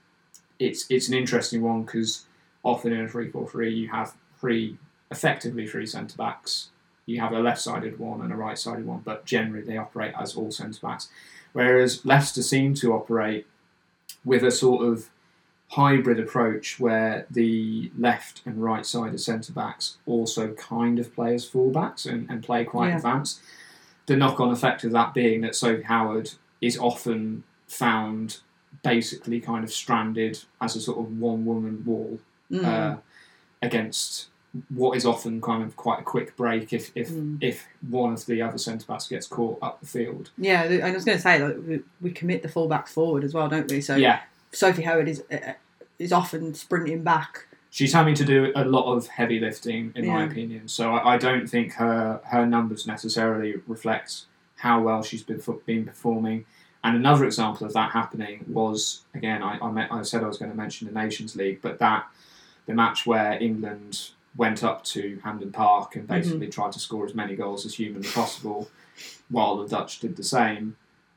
[0.59, 2.25] it's it's an interesting one because
[2.63, 4.77] often in a three four three you have three
[5.11, 6.69] effectively three centre backs.
[7.05, 10.13] You have a left sided one and a right sided one, but generally they operate
[10.17, 11.09] as all centre backs.
[11.51, 13.45] Whereas Leicester seem to operate
[14.23, 15.09] with a sort of
[15.71, 21.49] hybrid approach where the left and right sided centre backs also kind of play as
[21.49, 22.97] fullbacks and, and play quite Yeah.
[22.97, 23.41] advanced.
[24.05, 26.31] The knock on effect of that being that Sophie Howard
[26.61, 28.39] is often found
[28.83, 32.19] basically kind of stranded as a sort of one woman wall
[32.51, 32.65] Mm.
[32.65, 32.97] uh,
[33.61, 34.27] against
[34.69, 37.37] what is often kind of quite a quick break if if, Mm.
[37.41, 40.29] if one of the other centre backs gets caught up the field.
[40.37, 43.47] yeah, I was going to say like we, we commit the fullbacks forward as well,
[43.47, 43.81] don't we?
[43.81, 45.53] So yeah, Sophie Howard is uh,
[45.97, 47.47] is often sprinting back.
[47.73, 50.67] She's having to do a lot of heavy lifting, in my opinion.
[50.67, 54.25] So I, I don't think her her numbers necessarily reflect
[54.57, 56.45] how well she's been been performing.
[56.85, 60.37] And another example of that happening was again I I, met, I said I was
[60.37, 62.07] going to mention the Nations League, but that
[62.67, 67.13] the match where England went up to Hampden Park and basically tried to score as
[67.13, 68.69] many goals as humanly possible,
[69.29, 70.75] while the Dutch did the same.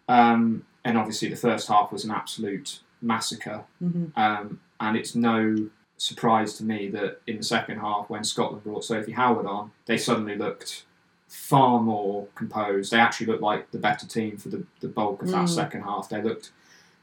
[0.08, 3.64] Um, and obviously, the first half was an absolute massacre.
[3.78, 8.64] hmm Um, and it's no surprise to me that in the second half, when Scotland
[8.64, 10.84] brought Sophie Howard on, they suddenly looked
[11.28, 12.92] far more composed.
[12.92, 15.48] They actually looked like the better team for the, the bulk of that Mm.
[15.54, 16.08] second half.
[16.08, 16.50] They looked,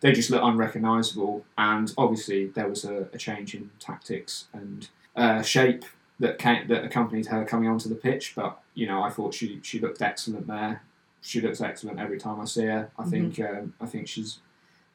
[0.01, 1.45] they just looked unrecognisable.
[1.57, 5.85] And obviously, there was a, a change in tactics and uh, shape
[6.19, 8.33] that came, that accompanied her coming onto the pitch.
[8.35, 10.83] But you know, I thought she she looked excellent there.
[11.21, 12.91] She looks excellent every time I see her.
[12.97, 14.39] I think um, I think she's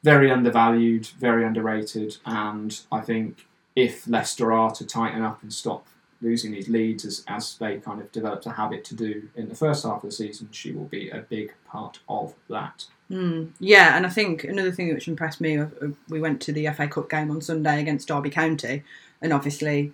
[0.03, 3.45] very undervalued, very underrated, and I think
[3.79, 5.85] if Leicester are to tighten up and stop
[6.21, 9.55] losing these leads as, as they kind of developed a habit to do in the
[9.55, 12.85] first half of the season, she will be a big part of that.
[13.09, 13.51] Mm.
[13.59, 16.67] Yeah, and I think another thing which impressed me, uh, uh, we went to the
[16.67, 18.83] FA Cup game on Sunday against Derby County,
[19.21, 19.93] and obviously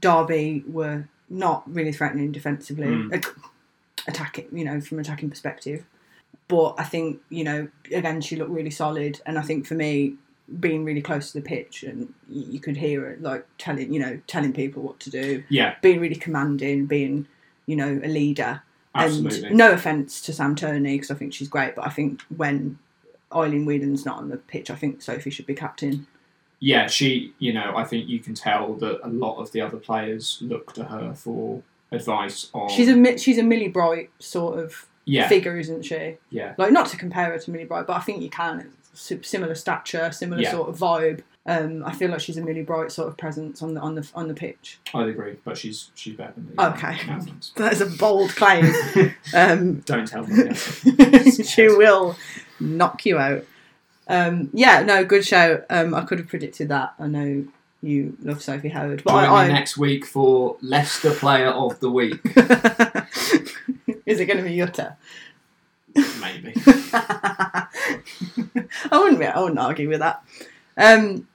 [0.00, 3.26] Derby were not really threatening defensively, Mm.
[4.06, 5.84] attacking, you know, from an attacking perspective.
[6.48, 10.14] But I think, you know, again, she looked really solid, and I think for me,
[10.60, 14.20] being really close to the pitch, and you could hear her like telling, you know,
[14.26, 17.26] telling people what to do, Yeah, being really commanding, being,
[17.66, 18.62] you know, a leader.
[18.94, 19.48] absolutely.
[19.48, 22.78] And no offence to Sam Tierney because I think she's great, but I think when
[23.32, 26.06] Aileen Whelan's not on the pitch, I think Sophie should be captain.
[26.60, 29.76] yeah, she, you know, I think you can tell that a lot of the other
[29.78, 32.68] players look to her for advice on.
[32.68, 36.16] She's a she's a Millie Bright sort of yeah, figure, isn't she?
[36.30, 38.72] yeah, Like not to compare her to Millie Bright, but I think you can.
[38.96, 40.50] Similar stature, similar Yeah.
[40.50, 41.22] sort of vibe.
[41.48, 44.10] Um, I feel like she's a really Bright sort of presence on the on the
[44.14, 44.78] on the pitch.
[44.92, 46.54] I'd agree, but she's she's better than me.
[46.58, 46.98] Okay.
[47.56, 48.72] That is a bold claim.
[49.34, 50.54] um, Don't tell me.
[51.44, 52.16] she will
[52.58, 53.44] knock you out.
[54.08, 55.62] Um, yeah, no, good show.
[55.70, 56.94] Um, I could have predicted that.
[56.98, 57.44] I know
[57.82, 61.90] you love Sophie Howard, but Join me I, next week for Leicester Player of the
[61.90, 62.20] Week.
[64.06, 64.96] Is it going to be Jutta?
[66.20, 66.54] Maybe.
[66.92, 67.66] I
[68.92, 69.26] wouldn't be.
[69.26, 70.22] I wouldn't argue with that.
[70.76, 71.26] Um,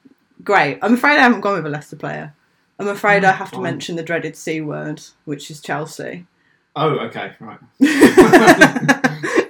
[0.44, 0.80] great.
[0.82, 2.34] I'm afraid I haven't gone with a Leicester player.
[2.80, 6.26] I'm afraid I Mm, have to mention the dreaded C word, which is Chelsea.
[6.76, 7.60] Oh, okay, right.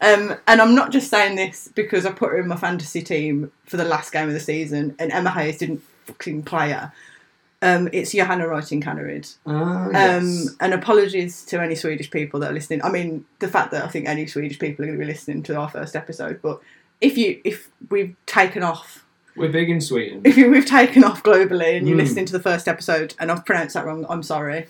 [0.00, 3.50] um, and I'm not just saying this because I put her in my fantasy team
[3.64, 6.92] for the last game of the season, and Emma Hayes didn't fucking play her.
[7.66, 9.34] Um, it's Johanna Rytting Kaneryd.
[9.46, 9.86] Ah,
[10.16, 12.82] Um, and apologies to any Swedish people that are listening.
[12.84, 15.42] I mean, the fact that I think any Swedish people are going to be listening
[15.44, 16.60] to our first episode, but
[17.00, 19.04] if you if we've taken off
[19.36, 20.22] We're big in Sweden.
[20.24, 22.00] if you, we've taken off globally and you're Mm.
[22.04, 24.66] listening to the first episode and I've pronounced that wrong, I'm sorry.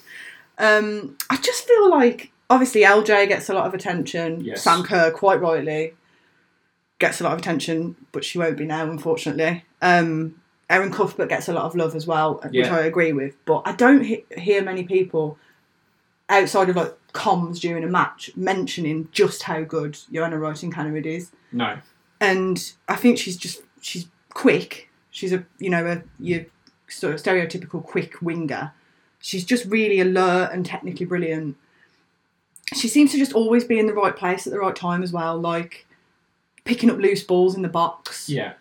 [0.58, 4.40] Um, I just feel like obviously LJ gets a lot of attention.
[4.40, 4.62] Yes.
[4.62, 5.94] Sam Kerr, quite rightly,
[6.98, 9.64] gets a lot of attention, but she won't be now, unfortunately.
[9.82, 12.74] Um, Erin Cuthbert gets a lot of love as well, which Yeah.
[12.76, 13.34] I agree with.
[13.44, 15.38] But I don't he- hear many people
[16.28, 21.30] outside of like comms during a match mentioning just how good Joanna Rytting Kaneryd is
[21.52, 21.78] No.
[22.20, 24.90] and I think she's just she's quick.
[25.10, 26.46] She's a you know a your
[26.88, 28.72] sort of stereotypical quick winger.
[29.20, 31.56] She's just really alert and technically brilliant.
[32.74, 35.12] She seems to just always be in the right place at the right time as
[35.12, 35.86] well, like
[36.64, 38.54] picking up loose balls in the box Yeah.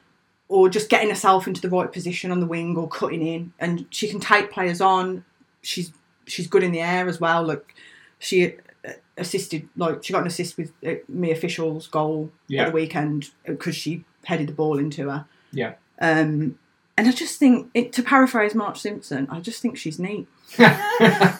[0.47, 3.51] Or just getting herself into the right position on the wing or cutting in.
[3.59, 5.25] And she can take players on.
[5.63, 5.91] She's
[6.27, 7.43] she's good in the air as well.
[7.43, 7.75] Like
[8.19, 8.53] she
[8.87, 10.71] uh, assisted, like she got an assist with
[11.09, 12.63] Mia Fishel's goal Yeah.
[12.63, 15.25] at the weekend because she headed the ball into her.
[15.51, 15.73] Yeah.
[15.99, 16.59] Um,
[16.97, 20.27] and I just think, it, to paraphrase Marge Simpson, I just think she's neat.
[20.59, 21.37] yeah.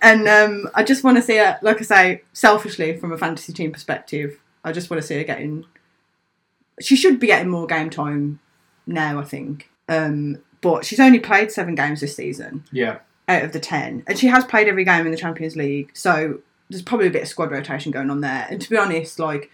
[0.00, 3.52] And um, I just want to see her, like I say, selfishly from a fantasy
[3.52, 5.64] team perspective, I just want to see her getting.
[6.80, 8.40] She should be getting more game time
[8.86, 9.70] now, I think.
[9.88, 12.98] Um, but she's only played seven games this season Yeah.
[13.28, 14.04] out of the 10.
[14.06, 15.90] And she has played every game in the Champions League.
[15.92, 18.46] So there's probably a bit of squad rotation going on there.
[18.48, 19.50] And to be honest, like,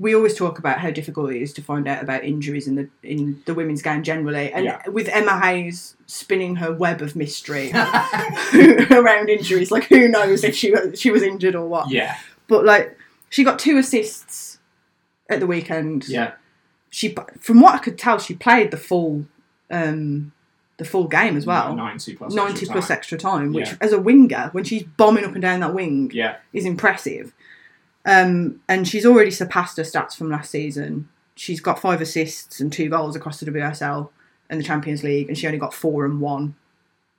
[0.00, 2.88] we always talk about how difficult it is to find out about injuries in the
[3.02, 4.80] in the women's game generally, and Yeah.
[4.88, 7.72] with Emma Hayes spinning her web of mystery
[8.92, 11.90] around injuries, like who knows if she was, she was injured or what.
[11.90, 12.16] Yeah.
[12.46, 12.96] But like
[13.30, 14.58] she got two assists
[15.28, 16.08] at the weekend.
[16.08, 16.32] Yeah.
[16.90, 19.26] She, from what I could tell, she played the full,
[19.70, 20.32] um,
[20.78, 21.74] the full game as well.
[21.74, 22.32] 90 plus.
[22.34, 22.96] 90 extra plus time.
[22.96, 23.76] extra time, which Yeah.
[23.80, 26.36] as a winger, when she's bombing up and down that wing, Yeah.
[26.52, 27.32] is impressive.
[28.04, 31.08] Um, and she's already surpassed her stats from last season.
[31.34, 34.10] She's got five assists and two goals across the WSL
[34.48, 36.54] and the Champions League, and she only got four and one,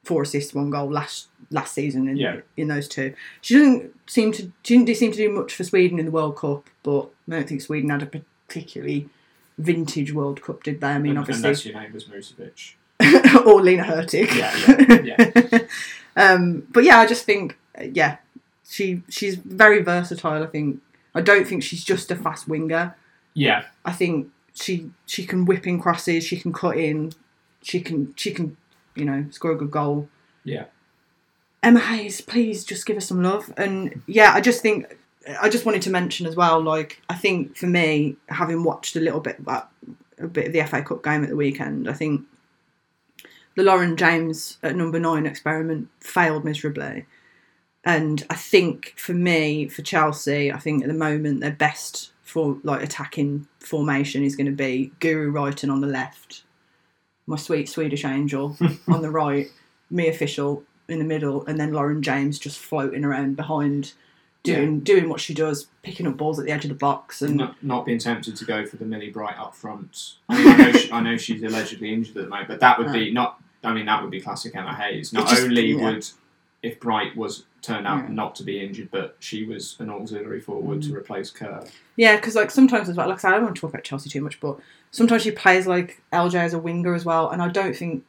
[0.03, 2.37] four assists, one goal last last season in Yeah.
[2.57, 3.13] in those two.
[3.41, 6.37] She doesn't seem to she didn't seem to do much for Sweden in the World
[6.37, 9.09] Cup, but I don't think Sweden had a particularly
[9.59, 10.87] vintage World Cup, did they?
[10.87, 12.73] I mean, Un- obviously, Unless your name was Musovic.
[13.45, 14.33] or Lena Hurtig.
[14.35, 15.59] Yeah, yeah,
[16.33, 18.17] um, but yeah, I just think, uh, yeah,
[18.67, 20.43] she she's very versatile.
[20.43, 20.81] I think.
[21.15, 22.95] I don't think she's just a fast winger.
[23.33, 23.63] Yeah.
[23.83, 26.23] I think she she can whip in crosses.
[26.23, 27.13] She can cut in.
[27.63, 28.57] She can she can
[28.95, 30.07] you know score a good goal.
[30.43, 30.65] Yeah.
[31.63, 33.51] Emma Hayes, please just give us some love.
[33.57, 34.98] And yeah, I just think
[35.39, 36.61] I just wanted to mention as well.
[36.61, 39.69] Like I think for me, having watched a little bit about
[40.17, 42.21] a bit of the FA Cup game at the weekend, I think
[43.55, 47.05] the Lauren James at number nine experiment failed miserably.
[47.83, 52.57] And I think for me, for Chelsea, I think at the moment their best for
[52.63, 56.43] like attacking formation is going to be Guro Reiten on the left,
[57.25, 58.55] my sweet Swedish angel
[58.87, 59.47] on the right,
[59.89, 63.93] Mia Fishel in the middle, and then Lauren James just floating around behind,
[64.43, 67.35] doing doing what she does, picking up balls at the edge of the box, and
[67.35, 70.15] Not, not being tempted to go for the Millie Bright up front.
[70.29, 72.77] I, mean, I, know, she, I know she's allegedly injured at the moment, but that
[72.79, 73.41] would be not.
[73.63, 75.11] I mean, that would be classic Emma Hayes.
[75.13, 75.83] Not just- only yeah.
[75.91, 76.07] would
[76.61, 78.13] if Bright was turned out Yeah.
[78.13, 80.87] not to be injured, but she was an auxiliary forward Mm.
[80.89, 81.65] to replace Kerr.
[81.95, 83.83] Yeah, because like sometimes as well, like I said, I don't want to talk about
[83.83, 84.57] Chelsea too much, but
[84.91, 88.03] sometimes she plays like LJ as a winger as well, and I don't think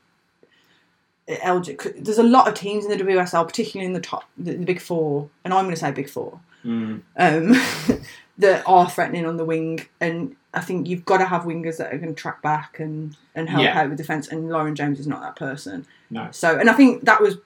[1.38, 1.76] LJ.
[1.78, 4.64] 'cause There's a lot of teams in the WSL, particularly in the top, the, the
[4.64, 7.00] big four, and I'm going to say big four, Mm.
[7.16, 8.00] um,
[8.38, 11.92] that are threatening on the wing, and I think you've got to have wingers that
[11.92, 13.80] are going to track back and and help Yeah.
[13.80, 15.86] out with defence, and Lauren James is not that person.
[16.10, 16.28] No.
[16.32, 17.36] So, and I think that was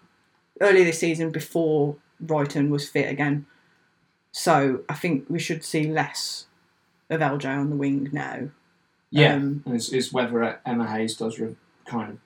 [0.60, 3.46] earlier this season before Reiten was fit again.
[4.32, 6.46] So I think we should see less
[7.10, 8.48] of LJ on the wing now.
[9.10, 11.54] Yeah, Um, it's, it's whether Emma Hayes does re-
[11.86, 12.18] kind of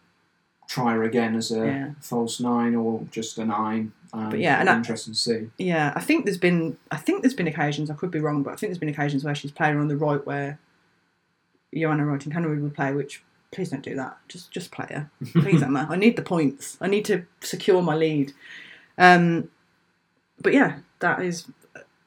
[0.69, 1.91] try her again as a Yeah.
[2.01, 3.91] false nine or just a nine.
[4.13, 5.51] Um, But yeah, and it'll I- interesting to see.
[5.59, 8.53] Yeah, I think there's been I think there's been occasions I could be wrong, but
[8.53, 10.59] I think there's been occasions where she's played on the right where
[11.75, 14.17] Joanna Rytting Kaneryd would play, which please don't do that.
[14.29, 15.11] Just just play her.
[15.43, 15.87] Please, Emma.
[15.91, 16.77] I need the points.
[16.81, 18.33] I need to secure my lead.
[18.97, 19.51] Um,
[20.41, 21.47] but yeah, that is.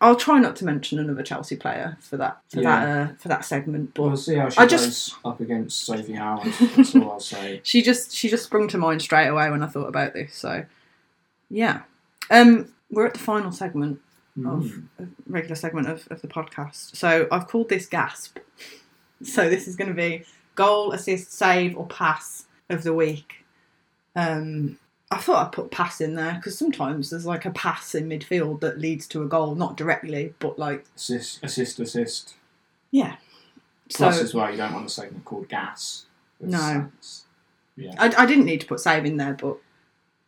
[0.02, 3.46] I'll try not to mention another Chelsea player for that for that uh, for that
[3.46, 3.94] segment.
[3.94, 6.52] But We'll see how she I goes just- up against Sophie Howard.
[6.76, 7.62] That's all I'll say.
[7.64, 10.34] she just she just sprung to mind straight away when I thought about this.
[10.36, 10.66] So
[11.50, 11.84] yeah,
[12.30, 14.00] um, we're at the final segment
[14.46, 14.84] of Mm.
[14.98, 16.96] a regular segment of, of the podcast.
[16.96, 18.38] So I've called this gasp.
[19.24, 20.24] So this is going to be
[20.56, 23.46] goal, assist, save, or pass of the week.
[24.16, 24.80] Um,
[25.12, 28.62] I thought I'd put pass in there because sometimes there's like a pass in midfield
[28.62, 32.36] that leads to a goal, not directly, but like Assist, assist, assist.
[32.92, 33.18] yeah.
[33.94, 36.06] Plus, so as well, you don't want a segment called gas.
[36.40, 36.88] It's- No.
[36.98, 37.26] it's-
[37.76, 37.94] Yeah.
[38.00, 39.58] I, I didn't need to put save in there, but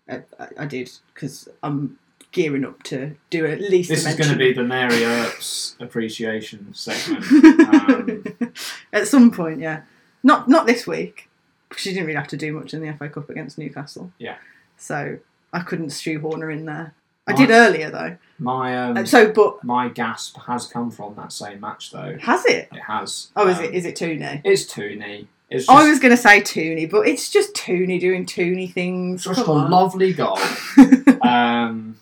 [0.09, 1.97] I, I, I did because I'm
[2.33, 3.89] gearing up to do at least.
[3.89, 7.23] This is going to be the Mary Earps appreciation segment.
[7.69, 8.23] Um,
[8.93, 9.83] At some point, yeah.
[10.23, 11.29] Not not this week.
[11.77, 14.11] She didn't really have to do much in the FA Cup against Newcastle.
[14.17, 14.35] Yeah.
[14.83, 15.17] So
[15.53, 16.93] I couldn't shoehorn her in there.
[17.25, 17.37] I Right.
[17.37, 18.17] did earlier though.
[18.37, 22.17] my um, Uh, so, but my gasp has come from that same match, though.
[22.19, 22.67] has it?
[22.73, 23.29] It has.
[23.37, 23.73] Oh, is Um, it?
[23.73, 24.41] Is it Tooney?
[24.43, 25.27] It's Tooney.
[25.49, 29.23] It's just, I was going to say Tooney, but it's just Tooney doing Tooney things.
[29.23, 29.71] just a Come on.
[29.71, 30.37] lovely goal.
[31.21, 31.95] um,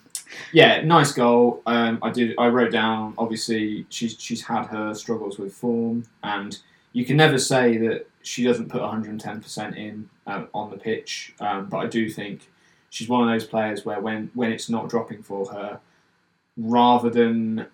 [0.52, 1.62] yeah, nice goal.
[1.66, 2.34] Um, I did.
[2.38, 3.14] I wrote down.
[3.18, 6.58] Obviously, she's she's had her struggles with form, and
[6.92, 11.34] you can never say that she doesn't put 110 percent in uh, on the pitch.
[11.40, 12.48] Um, but I do think
[12.92, 15.80] she's one of those players where when when it's not dropping for her,
[16.58, 17.66] rather than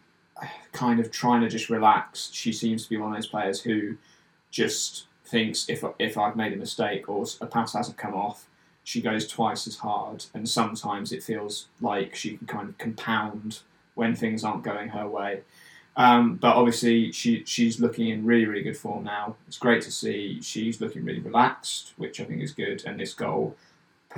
[0.73, 3.97] kind of trying to just relax, she seems to be one of those players who
[4.53, 8.47] just thinks if if I've made a mistake or a pass hasn't come off,
[8.85, 13.61] she goes twice as hard, and sometimes it feels like she can kind of compound
[13.97, 15.43] when things aren't going her way.
[15.97, 19.35] Um, but obviously, she she's looking in really really good form now.
[19.49, 22.85] It's great to see she's looking really relaxed, which I think is good.
[22.87, 23.57] And this goal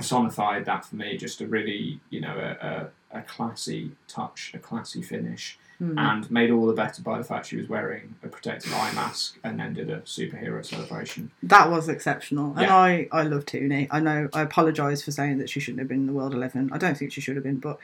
[0.01, 1.17] personified that for me.
[1.17, 2.67] Just a really you know a,
[3.13, 5.97] a, a classy touch, a classy finish, Hmm.
[5.97, 9.39] and made all the better by the fact she was wearing a protective eye mask
[9.43, 11.31] and then did a superhero celebration.
[11.41, 12.75] That was exceptional, and Yeah.
[12.75, 13.87] I I love Tooney.
[13.89, 16.69] I know I apologise for saying that she shouldn't have been in the World Eleven.
[16.71, 17.79] I don't think she should have been, but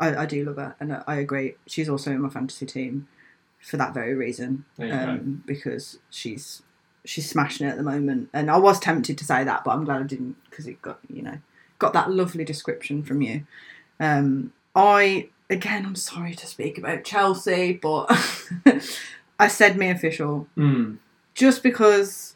[0.00, 1.54] I, I do love her, and I, agree.
[1.66, 3.06] She's also in my fantasy team
[3.60, 4.98] for that very reason, There you go.
[4.98, 6.62] um, because she's
[7.04, 8.28] she's smashing it at the moment.
[8.32, 10.98] And I was tempted to say that, but I'm glad I didn't because it got
[11.08, 11.38] you know
[11.78, 13.46] got that lovely description from you.
[14.00, 18.06] Um, I again, I'm sorry to speak about Chelsea, but
[19.38, 20.98] I said Mia Fishel Mm.
[21.34, 22.34] just because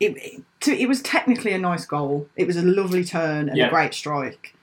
[0.00, 2.28] it, it, to- it was technically a nice goal.
[2.36, 3.66] It was a lovely turn and Yeah.
[3.68, 4.54] a great strike,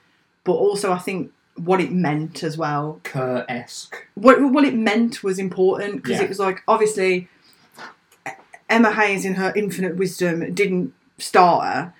[0.44, 3.00] but also I think what it meant as well.
[3.02, 4.06] Kerr esque.
[4.14, 6.22] What what it meant was important because Yeah.
[6.24, 7.28] it was like obviously
[8.68, 11.94] Emma Hayes in her infinite wisdom didn't start her,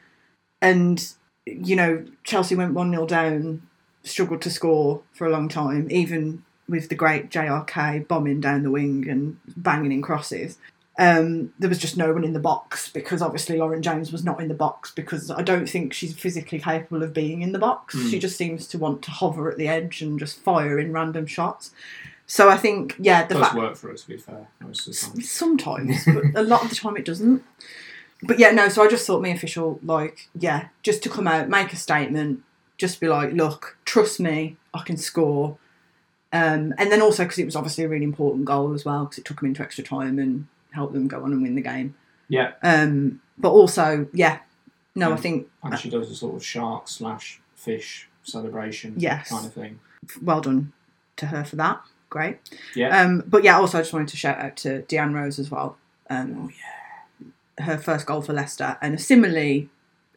[0.62, 1.12] and
[1.46, 3.62] you know Chelsea went one 0 down,
[4.02, 8.70] struggled to score for a long time, even with the great JRK bombing down the
[8.70, 10.58] wing and banging in crosses.
[10.98, 14.40] Um, there was just no one in the box because obviously Lauren James was not
[14.40, 17.96] in the box because I don't think she's physically capable of being in the box.
[17.96, 18.10] Mm.
[18.10, 21.26] She just seems to want to hover at the edge and just fire in random
[21.26, 21.72] shots.
[22.26, 24.94] So I think, yeah, the Does fact work for her to be fair most of
[24.94, 25.20] the time.
[25.22, 27.42] sometimes, but a lot of the time it doesn't.
[28.22, 28.68] But yeah, no.
[28.68, 32.42] So I just thought Mia Fishel, like, yeah, just to come out, make a statement,
[32.78, 35.58] just be like, look, trust me, I can score.
[36.32, 39.18] Um, and then also because it was obviously a really important goal as well, because
[39.18, 41.94] it took them into extra time and helped them go on and win the game.
[42.28, 44.38] Yeah, Um, but also, yeah,
[44.94, 45.20] no, I Mm.
[45.20, 49.28] think and she does a sort of shark slash fish celebration Yes.
[49.28, 49.80] kind of thing.
[50.22, 50.72] well done
[51.16, 51.80] to her for that.
[52.08, 52.38] Great.
[52.74, 52.98] Yeah.
[52.98, 55.76] Um, but yeah, also I just wanted to shout out to Deanne Rose as well.
[56.08, 56.81] Um, oh yeah,
[57.58, 59.68] her first goal for Leicester and a similarly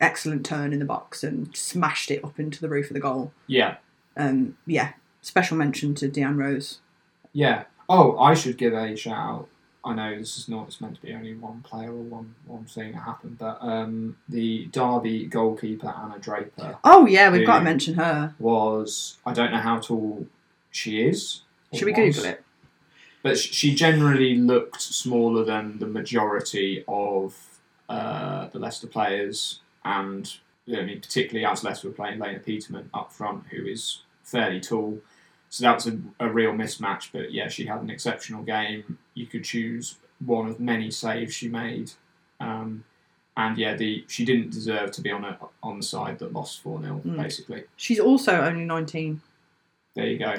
[0.01, 3.31] excellent turn in the box and smashed it up into the roof of the goal.
[3.47, 3.77] Yeah,
[4.17, 6.79] Um, yeah, special mention to Deanne Rose.
[7.33, 7.65] yeah.
[7.87, 9.47] Oh, I should give a shout out.
[9.83, 12.65] I know this is not it's meant to be only one player or one one
[12.65, 17.63] thing that happened, but um, the Derby goalkeeper Anna Draper Oh yeah, we've got to
[17.63, 18.33] mention her.
[18.39, 20.25] was I don't know how tall
[20.71, 21.41] she is.
[21.73, 22.43] Should we was, Google it?
[23.25, 27.35] But she generally looked smaller than the majority of
[27.89, 30.31] uh, the Leicester players, and
[30.69, 34.99] I mean, particularly as Leicester were playing Lena Petermann up front, who is fairly tall.
[35.49, 37.09] So that was a, a real mismatch.
[37.11, 38.99] But yeah, she had an exceptional game.
[39.15, 41.93] You could choose one of many saves she made.
[42.39, 42.83] Um,
[43.35, 46.61] and yeah, the she didn't deserve to be on a, on the side that lost
[46.61, 47.17] four 0 Mm.
[47.23, 49.21] Basically, She's also only nineteen.
[49.95, 50.35] there you go.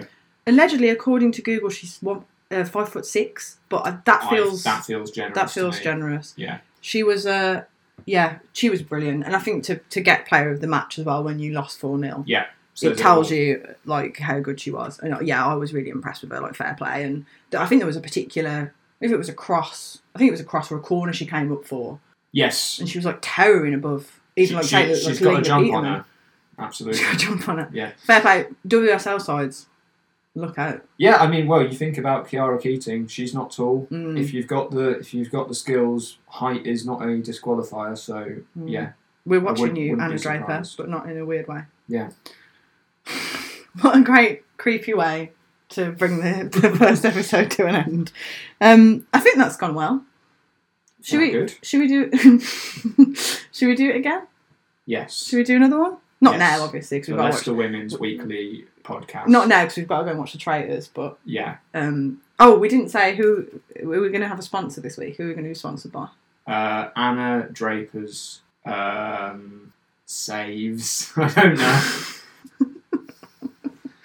[0.47, 3.59] Allegedly, according to Google, she's one, uh, five foot six.
[3.68, 5.34] But uh, that I- feels that feels generous.
[5.34, 6.34] that feels generous.
[6.36, 6.59] Yeah.
[6.80, 7.64] She was uh
[8.05, 9.24] yeah, she was brilliant.
[9.24, 11.80] And I think to, to get player of the match as well when you lost
[11.80, 12.24] 4 0,
[12.74, 14.99] So it tells you like how good she was.
[15.01, 17.03] And uh, yeah, I was really impressed with her, like fair play.
[17.05, 17.24] And
[17.57, 20.40] I think there was a particular, if it was a cross, I think it was
[20.40, 21.99] a cross or a corner she came up for.
[22.32, 24.20] Yes, And she was like towering above.
[24.36, 26.05] Even She- like, she, Taylor- has like got a jump on her.
[26.59, 26.99] Absolutely.
[26.99, 27.68] She's got a jump on her.
[27.72, 27.90] Yeah.
[28.05, 28.47] Fair play.
[28.68, 29.66] WSL sides,
[30.37, 30.84] look out.
[30.99, 33.09] Yeah, I mean, well, you think about Khiara Keating.
[33.09, 33.89] She's not tall.
[33.91, 37.97] Mm, If you've got the if you've got the skills, height is not a disqualifier.
[37.99, 38.70] So mm.
[38.70, 38.93] yeah,
[39.24, 41.62] We're watching wouldn't- you, Anna Draper, but not in a weird way.
[41.89, 42.11] Yeah.
[43.80, 45.32] what a great, creepy way
[45.70, 48.12] to bring the, the first episode to an end.
[48.61, 50.05] Um, I think that's gone well.
[51.03, 51.30] Should Yeah, we?
[51.32, 51.55] good.
[51.62, 52.41] Should we do?
[53.53, 54.22] should we do it again?
[54.87, 55.26] yes.
[55.26, 55.97] Should we do another one?
[56.20, 56.39] Not Yes.
[56.59, 57.32] now, obviously, because we've got watch.
[57.34, 59.28] Leicester Women's Weekly podcast.
[59.28, 60.89] Not now, because we've got to go and watch the traitors.
[60.89, 61.57] But Yeah.
[61.74, 63.47] um, oh, we didn't say who
[63.82, 65.16] we were going to have a sponsor this week.
[65.16, 66.09] Who are we going to be sponsored by?
[66.47, 69.72] Uh, Anna Draper's um,
[70.07, 71.12] saves.
[71.16, 71.82] I don't know.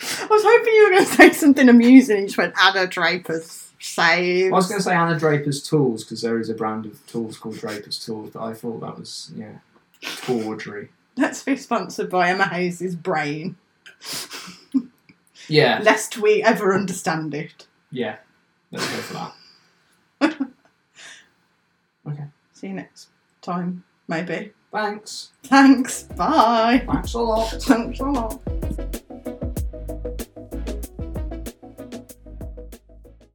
[0.04, 2.16] I was hoping you were going to say something amusing.
[2.18, 4.52] and You just went Anna Draper's saves.
[4.52, 7.38] I was going to say Anna Draper's tools because there is a brand of tools
[7.38, 9.58] called Draper's tools, but I thought that was yeah
[10.02, 10.90] tawdry.
[11.18, 13.58] Let's be sponsored by Emma Hayes' brain,
[15.48, 15.80] Yeah.
[15.84, 17.68] lest we ever understand it.
[17.92, 18.18] Yeah.
[18.72, 20.38] Let's go for that.
[22.08, 22.26] Okay.
[22.54, 23.10] See you next
[23.44, 24.54] time, maybe.
[24.72, 25.32] Thanks.
[25.44, 26.04] Thanks.
[26.04, 26.84] Bye.
[26.88, 27.50] Thanks a lot.
[27.62, 28.88] Thanks a lot.